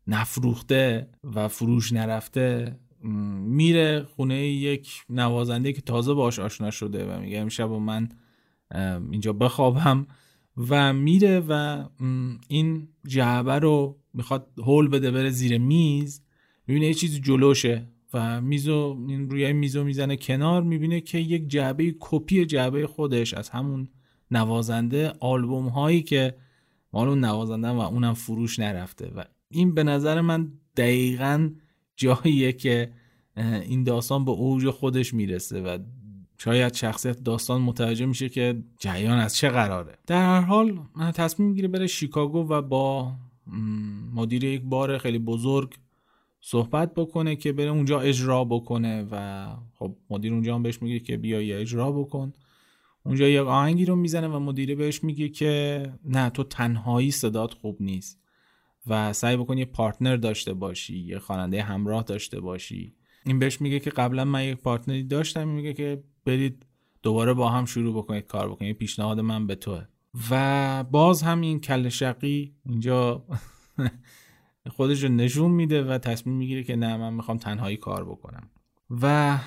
نفروخته 0.07 1.09
و 1.23 1.47
فروش 1.47 1.93
نرفته 1.93 2.79
میره 3.39 4.03
خونه 4.03 4.47
یک 4.47 4.89
نوازنده 5.09 5.73
که 5.73 5.81
تازه 5.81 6.13
باش 6.13 6.39
آشنا 6.39 6.71
شده 6.71 7.13
و 7.13 7.19
میگه 7.19 7.39
امشب 7.39 7.69
من 7.69 8.09
اینجا 9.11 9.33
بخوابم. 9.33 10.07
و 10.57 10.93
میره 10.93 11.39
و 11.39 11.83
این 12.47 12.87
جعبه 13.07 13.59
رو 13.59 13.97
می‌خواد 14.13 14.47
هول 14.57 14.87
بده 14.87 15.11
بره 15.11 15.29
زیر 15.29 15.57
میز. 15.57 16.21
می‌بینه 16.67 16.87
یه 16.87 16.93
چیزی 16.93 17.19
جلوشه 17.19 17.87
و 18.13 18.41
میزو 18.41 19.05
این 19.07 19.29
روی 19.29 19.53
میزو 19.53 19.83
می‌زنه 19.83 20.17
کنار. 20.17 20.63
می‌بینه 20.63 21.01
که 21.01 21.17
یک 21.17 21.47
جعبه 21.47 21.95
کپی 21.99 22.45
جعبه 22.45 22.87
خودش 22.87 23.33
از 23.33 23.49
همون 23.49 23.89
نوازنده 24.31 25.13
آلبوم 25.19 25.67
هایی 25.67 26.01
که 26.01 26.35
مال 26.93 27.07
اون 27.09 27.25
نوازنده 27.25 27.67
و 27.67 27.79
اونم 27.79 28.13
فروش 28.13 28.59
نرفته. 28.59 29.11
و 29.15 29.23
این 29.49 29.73
به 29.73 29.83
نظر 29.83 30.21
من 30.21 30.51
دقیقا 30.77 31.49
جاییه 31.95 32.53
که 32.53 32.91
این 33.37 33.83
داستان 33.83 34.25
به 34.25 34.31
اوج 34.31 34.69
خودش 34.69 35.13
می‌رسه 35.13 35.61
و 35.61 35.77
شاید 36.37 36.73
شخصیت 36.73 37.23
داستان 37.23 37.61
متوجه 37.61 38.05
میشه 38.05 38.29
که 38.29 38.63
جریان 38.79 39.19
از 39.19 39.35
چه 39.35 39.49
قراره. 39.49 39.97
در 40.07 40.25
هر 40.25 40.41
حال 40.41 40.79
تصمیم 41.13 41.49
می‌گیره 41.49 41.67
بره 41.67 41.87
شیکاگو 41.87 42.39
و 42.39 42.61
با 42.61 43.13
مدیر 44.13 44.43
یک 44.43 44.61
بار 44.61 44.97
خیلی 44.97 45.19
بزرگ 45.19 45.75
صحبت 46.41 46.93
بکنه 46.93 47.35
که 47.35 47.53
بره 47.53 47.69
اونجا 47.69 47.99
اجرا 47.99 48.43
بکنه 48.43 49.07
و 49.11 49.47
خب 49.73 49.95
مدیر 50.09 50.33
اونجا 50.33 50.55
هم 50.55 50.63
بهش 50.63 50.81
میگه 50.81 50.99
که 50.99 51.17
بیا 51.17 51.41
یا 51.41 51.57
اجرا 51.57 51.91
بکن. 51.91 52.33
اونجا 53.03 53.27
یک 53.27 53.39
آهنگی 53.39 53.85
رو 53.85 53.95
می‌زنه 53.95 54.27
و 54.27 54.39
مدیره 54.39 54.75
بهش 54.75 55.03
میگه 55.03 55.29
که 55.29 55.83
نه 56.05 56.29
تو 56.29 56.43
تنهایی 56.43 57.11
صدات 57.11 57.53
خوب 57.53 57.77
نیست 57.79 58.19
و 58.87 59.13
سعی 59.13 59.37
بکن 59.37 59.57
یه 59.57 59.65
پارتنر 59.65 60.15
داشته 60.15 60.53
باشی 60.53 60.97
یه 60.99 61.19
خواننده 61.19 61.63
همراه 61.63 62.03
داشته 62.03 62.39
باشی. 62.39 62.93
این 63.25 63.39
بهش 63.39 63.61
میگه 63.61 63.79
که 63.79 63.89
قبلا 63.89 64.25
من 64.25 64.43
یک 64.43 64.57
پارتنری 64.57 65.03
داشتم 65.03 65.47
میگه 65.47 65.73
که 65.73 66.03
برید 66.27 66.65
دوباره 67.03 67.33
با 67.33 67.49
هم 67.49 67.65
شروع 67.65 67.97
بکنید 67.97 68.27
کار 68.27 68.49
بکنید. 68.49 68.77
پیشنهاد 68.77 69.19
من 69.19 69.47
به 69.47 69.55
توه. 69.55 69.83
و 70.31 70.83
باز 70.83 71.21
هم 71.21 71.41
این 71.41 71.59
کل 71.59 71.89
شقی 71.89 72.53
اینجا 72.65 73.25
خودش 74.75 75.03
رو 75.03 75.09
نشون 75.09 75.51
میده 75.51 75.83
و 75.83 75.97
تصمیم 75.97 76.35
می‌گیره 76.35 76.63
که 76.63 76.75
نه 76.75 76.97
من 76.97 77.13
می‌خوام 77.13 77.37
تنهایی 77.37 77.77
کار 77.77 78.05
بکنم. 78.05 78.49
و 78.89 79.37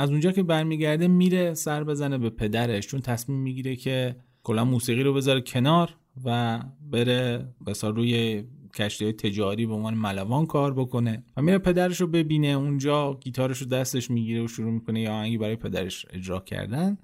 از 0.00 0.10
اونجا 0.10 0.32
که 0.32 0.42
برمیگرده 0.42 1.08
میره 1.08 1.54
سر 1.54 1.84
بزنه 1.84 2.18
به 2.18 2.30
پدرش 2.30 2.86
چون 2.86 3.00
تصمیم 3.00 3.38
می‌گیره 3.38 3.76
که 3.76 4.16
کلا 4.42 4.64
موسیقی 4.64 5.02
رو 5.02 5.14
بذاره 5.14 5.40
کنار 5.40 5.96
و 6.24 6.60
بره 6.90 7.48
بسا 7.66 7.90
روی 7.90 8.44
کشتی 8.76 9.04
های 9.04 9.12
تجاری 9.12 9.66
به 9.66 9.74
عنوان 9.74 9.94
ملوان 9.94 10.46
کار 10.46 10.74
بکنه 10.74 11.24
و 11.36 11.42
میره 11.42 11.58
پدرش 11.58 12.00
رو 12.00 12.06
ببینه. 12.06 12.48
اونجا 12.48 13.14
گیتارش 13.14 13.58
رو 13.58 13.66
دستش 13.66 14.10
می‌گیره 14.10 14.44
و 14.44 14.48
شروع 14.48 14.72
می‌کنه 14.72 15.00
یه 15.00 15.10
آهنگی 15.10 15.38
برای 15.38 15.56
پدرش 15.56 16.06
اجرا 16.10 16.40
کردن. 16.40 16.98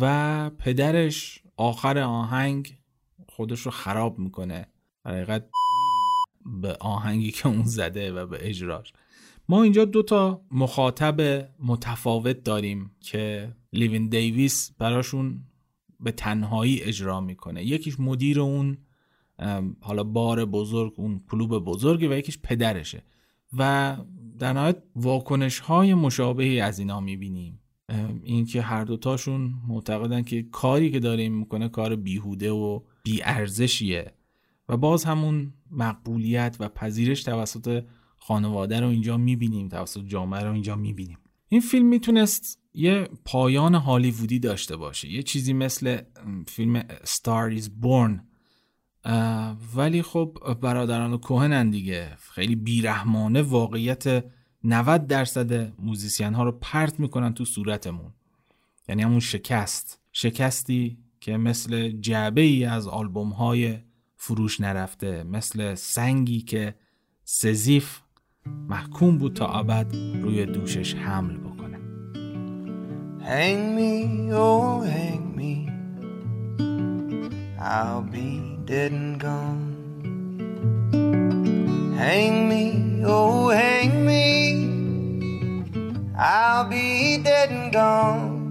و 0.00 0.50
پدرش 0.50 1.42
آخر 1.56 1.98
آهنگ 1.98 2.78
خودش 3.28 3.60
رو 3.60 3.70
خراب 3.70 4.18
می‌کنه. 4.18 4.66
حقیقت 5.06 5.48
به 6.62 6.76
آهنگی 6.80 7.30
که 7.30 7.46
اون 7.48 7.62
زده 7.62 8.12
و 8.12 8.26
به 8.26 8.38
اجراش 8.40 8.92
ما 9.48 9.62
اینجا 9.62 9.84
دو 9.84 10.02
تا 10.02 10.42
مخاطب 10.50 11.48
متفاوت 11.58 12.42
داریم 12.44 12.90
که 13.00 13.52
لیوین 13.72 14.08
دیویس 14.08 14.72
براشون 14.78 15.40
به 16.00 16.12
تنهایی 16.12 16.82
اجرا 16.82 17.20
می‌کنه. 17.20 17.64
یکیش 17.64 18.00
مدیر 18.00 18.40
اون 18.40 18.78
حالا 19.80 20.04
بار 20.04 20.44
بزرگ 20.44 20.92
اون 20.96 21.20
کلوب 21.30 21.58
بزرگی 21.58 22.06
و 22.06 22.18
یکیش 22.18 22.38
پدرشه. 22.38 23.02
و 23.58 23.96
در 24.38 24.52
نهایت 24.52 24.82
واکنش 24.96 25.58
های 25.58 25.94
مشابهی 25.94 26.60
از 26.60 26.78
اینا 26.78 27.00
می‌بینیم. 27.00 27.60
اینکه 28.22 28.62
هر 28.62 28.84
دوتاشون 28.84 29.54
معتقدن 29.68 30.22
که 30.22 30.42
کاری 30.42 30.90
که 30.90 31.00
داره 31.00 31.28
می‌کنه 31.28 31.68
کار 31.68 31.96
بیهوده 31.96 32.50
و 32.50 32.80
بیارزشیه. 33.02 34.12
و 34.68 34.76
باز 34.76 35.04
همون 35.04 35.52
مقبولیت 35.70 36.56
و 36.60 36.68
پذیرش 36.68 37.22
توسط 37.22 37.84
خانواده 38.16 38.80
رو 38.80 38.88
اینجا 38.88 39.16
می‌بینیم 39.16 39.68
توسط 39.68 40.04
جامعه 40.04 40.42
رو 40.42 40.52
اینجا 40.52 40.76
می‌بینیم. 40.76 41.18
این 41.48 41.60
فیلم 41.60 41.86
می‌تونست 41.86 42.60
یه 42.74 43.08
پایان 43.24 43.74
هالیوودی 43.74 44.38
داشته 44.38 44.76
باشه. 44.76 45.12
یه 45.12 45.22
چیزی 45.22 45.52
مثل 45.52 46.00
فیلم 46.46 46.80
Star 46.82 47.58
is 47.58 47.64
Born. 47.64 48.20
ولی 49.76 50.02
خب 50.02 50.38
برادران 50.60 51.18
کوهنن 51.18 51.70
دیگه. 51.70 52.08
خیلی 52.30 52.56
بیرحمانه 52.56 53.42
واقعیت 53.42 54.24
90 54.64 55.06
درصد 55.06 55.72
موزیسین 55.82 56.34
ها 56.34 56.44
رو 56.44 56.52
پرت 56.52 57.00
می‌کنن 57.00 57.34
تو 57.34 57.44
صورتمون. 57.44 58.12
یعنی 58.88 59.02
همون 59.02 59.20
شکست. 59.20 60.00
شکستی 60.12 60.98
که 61.20 61.36
مثل 61.36 61.88
جعبه 61.88 62.40
ای 62.40 62.64
از 62.64 62.88
آلبوم 62.88 63.30
های 63.30 63.78
فروش 64.16 64.60
نرفته 64.60 65.22
مثل 65.22 65.74
سنگی 65.74 66.40
که 66.40 66.74
سزیف 67.24 68.00
محکوم 68.68 69.18
بود 69.18 69.34
تا 69.34 69.46
ابد 69.46 69.94
روی 69.94 70.46
دوشش 70.46 70.94
حمل 70.94 71.36
بکنه. 71.36 71.78
Hang 73.20 73.74
me, 73.76 74.32
oh 74.32 74.82
hang 74.82 75.24
me. 75.36 75.52
I'll 77.58 78.02
be 78.02 78.55
dead 78.66 78.90
and 78.90 79.20
gone. 79.20 79.74
Hang 81.96 82.48
me, 82.48 83.00
oh 83.06 83.48
hang 83.50 84.04
me. 84.04 84.24
I'll 86.18 86.68
be 86.68 87.18
dead 87.18 87.50
and 87.50 87.72
gone. 87.72 88.42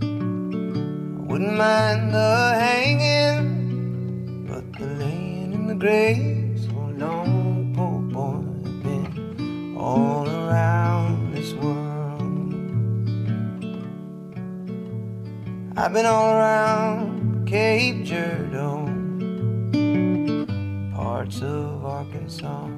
I 0.00 1.22
wouldn't 1.30 1.52
mind 1.52 2.14
the 2.14 2.54
hanging 2.58 4.46
But 4.48 4.72
the 4.72 4.86
laying 4.86 5.52
in 5.52 5.66
the 5.66 5.74
grave 5.74 6.58
so 6.58 6.70
oh, 6.76 6.90
long, 6.96 7.74
poor 7.76 8.00
boy, 8.00 8.40
I've 8.64 8.82
been 8.82 9.76
all 9.78 10.26
around 10.26 11.34
this 11.34 11.52
world. 11.52 12.22
I've 15.76 15.92
been 15.92 16.06
all 16.06 16.32
around 16.32 17.20
Cape 17.50 18.04
Girardeau, 18.04 18.49
Arkansas. 22.42 22.68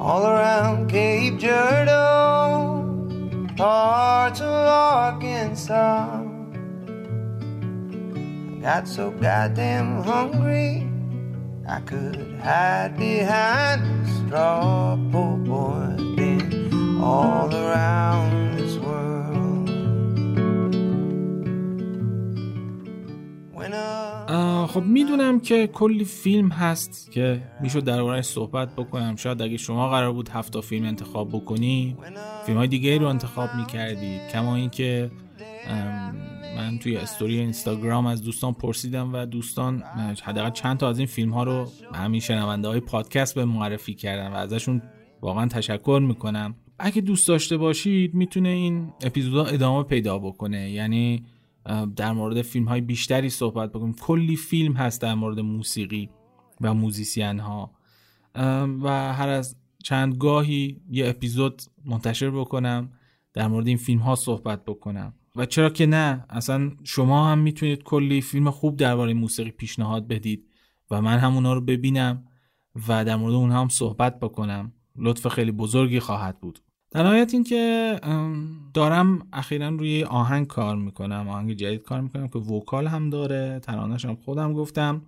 All 0.00 0.26
around 0.26 0.88
Cape 0.88 1.38
Girardeau, 1.38 2.86
parts 3.56 4.40
of 4.40 4.46
Arkansas. 4.46 6.22
I 8.48 8.60
got 8.62 8.88
so 8.88 9.10
goddamn 9.10 10.02
hungry, 10.02 10.88
I 11.68 11.80
could 11.80 12.38
hide 12.40 12.96
behind 12.96 13.82
a 13.82 14.06
straw. 14.26 14.96
Poor 15.12 15.36
boy, 15.36 15.96
been 16.16 17.00
all 17.02 17.54
around 17.54 18.39
خب 24.70 24.82
می‌دونم 24.82 25.40
که 25.40 25.66
کلی 25.66 26.04
فیلم 26.04 26.48
هست 26.48 27.12
که 27.12 27.42
می‌شد 27.60 27.84
دربارهش 27.84 28.24
صحبت 28.24 28.76
بکنم. 28.76 29.16
شاید 29.16 29.42
اگه 29.42 29.56
شما 29.56 29.88
قرار 29.88 30.12
بود 30.12 30.28
هفت 30.28 30.60
فیلم 30.60 30.86
انتخاب 30.86 31.28
بکنی 31.28 31.96
فیلم 32.46 32.58
های 32.58 32.68
دیگه 32.68 32.98
رو 32.98 33.06
انتخاب 33.06 33.48
می‌کردید 33.56 34.20
کما 34.32 34.56
اینکه 34.56 35.10
من 36.56 36.78
توی 36.78 36.96
استوری 36.96 37.38
اینستاگرام 37.38 38.06
از 38.06 38.22
دوستان 38.22 38.52
پرسیدم 38.52 39.14
و 39.14 39.26
دوستان 39.26 39.82
حداقل 40.24 40.50
چند 40.50 40.76
تا 40.76 40.88
از 40.88 40.98
این 40.98 41.06
فیلم 41.06 41.30
ها 41.30 41.42
رو 41.42 41.66
همین 41.94 42.20
شنونده 42.20 42.68
های 42.68 42.80
پادکست 42.80 43.34
به 43.34 43.44
معرفی 43.44 43.94
کردن 43.94 44.32
و 44.32 44.34
ازشون 44.34 44.82
واقعا 45.20 45.46
تشکر 45.46 46.02
می‌کنم. 46.06 46.54
اگه 46.78 47.00
دوست 47.00 47.28
داشته 47.28 47.56
باشید 47.56 48.14
می‌تونه 48.14 48.48
این 48.48 48.92
اپیزودا 49.02 49.44
ادامه 49.44 49.82
پیدا 49.82 50.18
بکنه. 50.18 50.70
یعنی 50.70 51.24
در 51.96 52.12
مورد 52.12 52.42
فیلم 52.42 52.68
های 52.68 52.80
بیشتری 52.80 53.30
صحبت 53.30 53.70
بکنیم. 53.70 53.94
کلی 53.94 54.36
فیلم 54.36 54.72
هست 54.72 55.00
در 55.00 55.14
مورد 55.14 55.40
موسیقی 55.40 56.10
و 56.60 56.74
موزیسین 56.74 57.38
ها 57.38 57.70
و 58.82 59.12
هر 59.12 59.28
از 59.28 59.56
چند 59.84 60.16
گاهی 60.16 60.80
یه 60.90 61.08
اپیزود 61.08 61.62
منتشر 61.84 62.30
بکنم 62.30 62.90
در 63.32 63.48
مورد 63.48 63.66
این 63.66 63.76
فیلم 63.76 64.00
ها 64.00 64.14
صحبت 64.14 64.64
بکنم. 64.64 65.14
و 65.36 65.46
چرا 65.46 65.70
که 65.70 65.86
نه 65.86 66.24
اصلا 66.30 66.70
شما 66.84 67.28
هم 67.28 67.38
می‌تونید 67.38 67.82
کلی 67.82 68.20
فیلم 68.20 68.50
خوب 68.50 68.76
درباره 68.76 69.14
موسیقی 69.14 69.50
پیشنهاد 69.50 70.08
بدید 70.08 70.46
و 70.90 71.02
من 71.02 71.18
هم 71.18 71.34
اونا 71.34 71.54
رو 71.54 71.60
ببینم 71.60 72.24
و 72.88 73.04
در 73.04 73.16
مورد 73.16 73.34
اونها 73.34 73.60
هم 73.60 73.68
صحبت 73.68 74.20
بکنم. 74.20 74.72
لطف 74.96 75.28
خیلی 75.28 75.52
بزرگی 75.52 76.00
خواهد 76.00 76.40
بود. 76.40 76.58
در 76.90 77.02
نهایت 77.02 77.34
این 77.34 77.44
که 77.44 77.96
ام، 78.02 78.48
دارم 78.74 79.26
اخیرا 79.32 79.68
روی 79.68 80.04
آهنگ 80.04 80.46
کار 80.46 80.76
می‌کنم 80.76 81.28
آهنگ 81.28 81.52
جدید 81.52 81.82
کار 81.82 82.00
می‌کنم 82.00 82.28
که 82.28 82.38
وکال 82.38 82.86
هم 82.86 83.10
داره 83.10 83.60
ترانش 83.62 84.04
هم 84.04 84.16
خودم 84.16 84.52
گفتم 84.52 85.02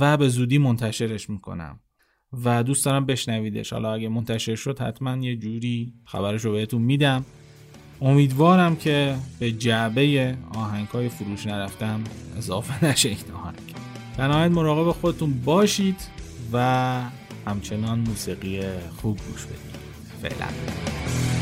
و 0.00 0.16
به 0.16 0.28
زودی 0.28 0.58
منتشرش 0.58 1.30
می‌کنم 1.30 1.80
و 2.44 2.62
دوست 2.62 2.84
دارم 2.84 3.06
بشنویدش. 3.06 3.72
حالا 3.72 3.92
اگه 3.92 4.08
منتشر 4.08 4.54
شد 4.54 4.78
حتما 4.78 5.16
یه 5.16 5.36
جوری 5.36 5.94
خبرش 6.04 6.44
رو 6.44 6.52
بهتون 6.52 6.82
میدم. 6.82 7.24
امیدوارم 8.00 8.76
که 8.76 9.16
به 9.38 9.52
جعبه 9.52 10.36
آهنگ 10.54 10.88
های 10.88 11.08
فروش 11.08 11.46
نرفتم 11.46 12.04
اضافه 12.36 12.84
نشه 12.90 13.08
این 13.08 13.18
آهنگ. 13.34 13.74
در 14.18 14.28
نهایت 14.28 14.50
مراقب 14.50 14.90
خودتون 14.90 15.40
باشید 15.44 15.96
و 16.52 16.58
همچنان 17.46 17.98
موسیقی 17.98 18.60
خوب 18.96 19.18
گوش 19.18 19.44
بدید. 19.44 19.69
Velasco. 20.20 21.39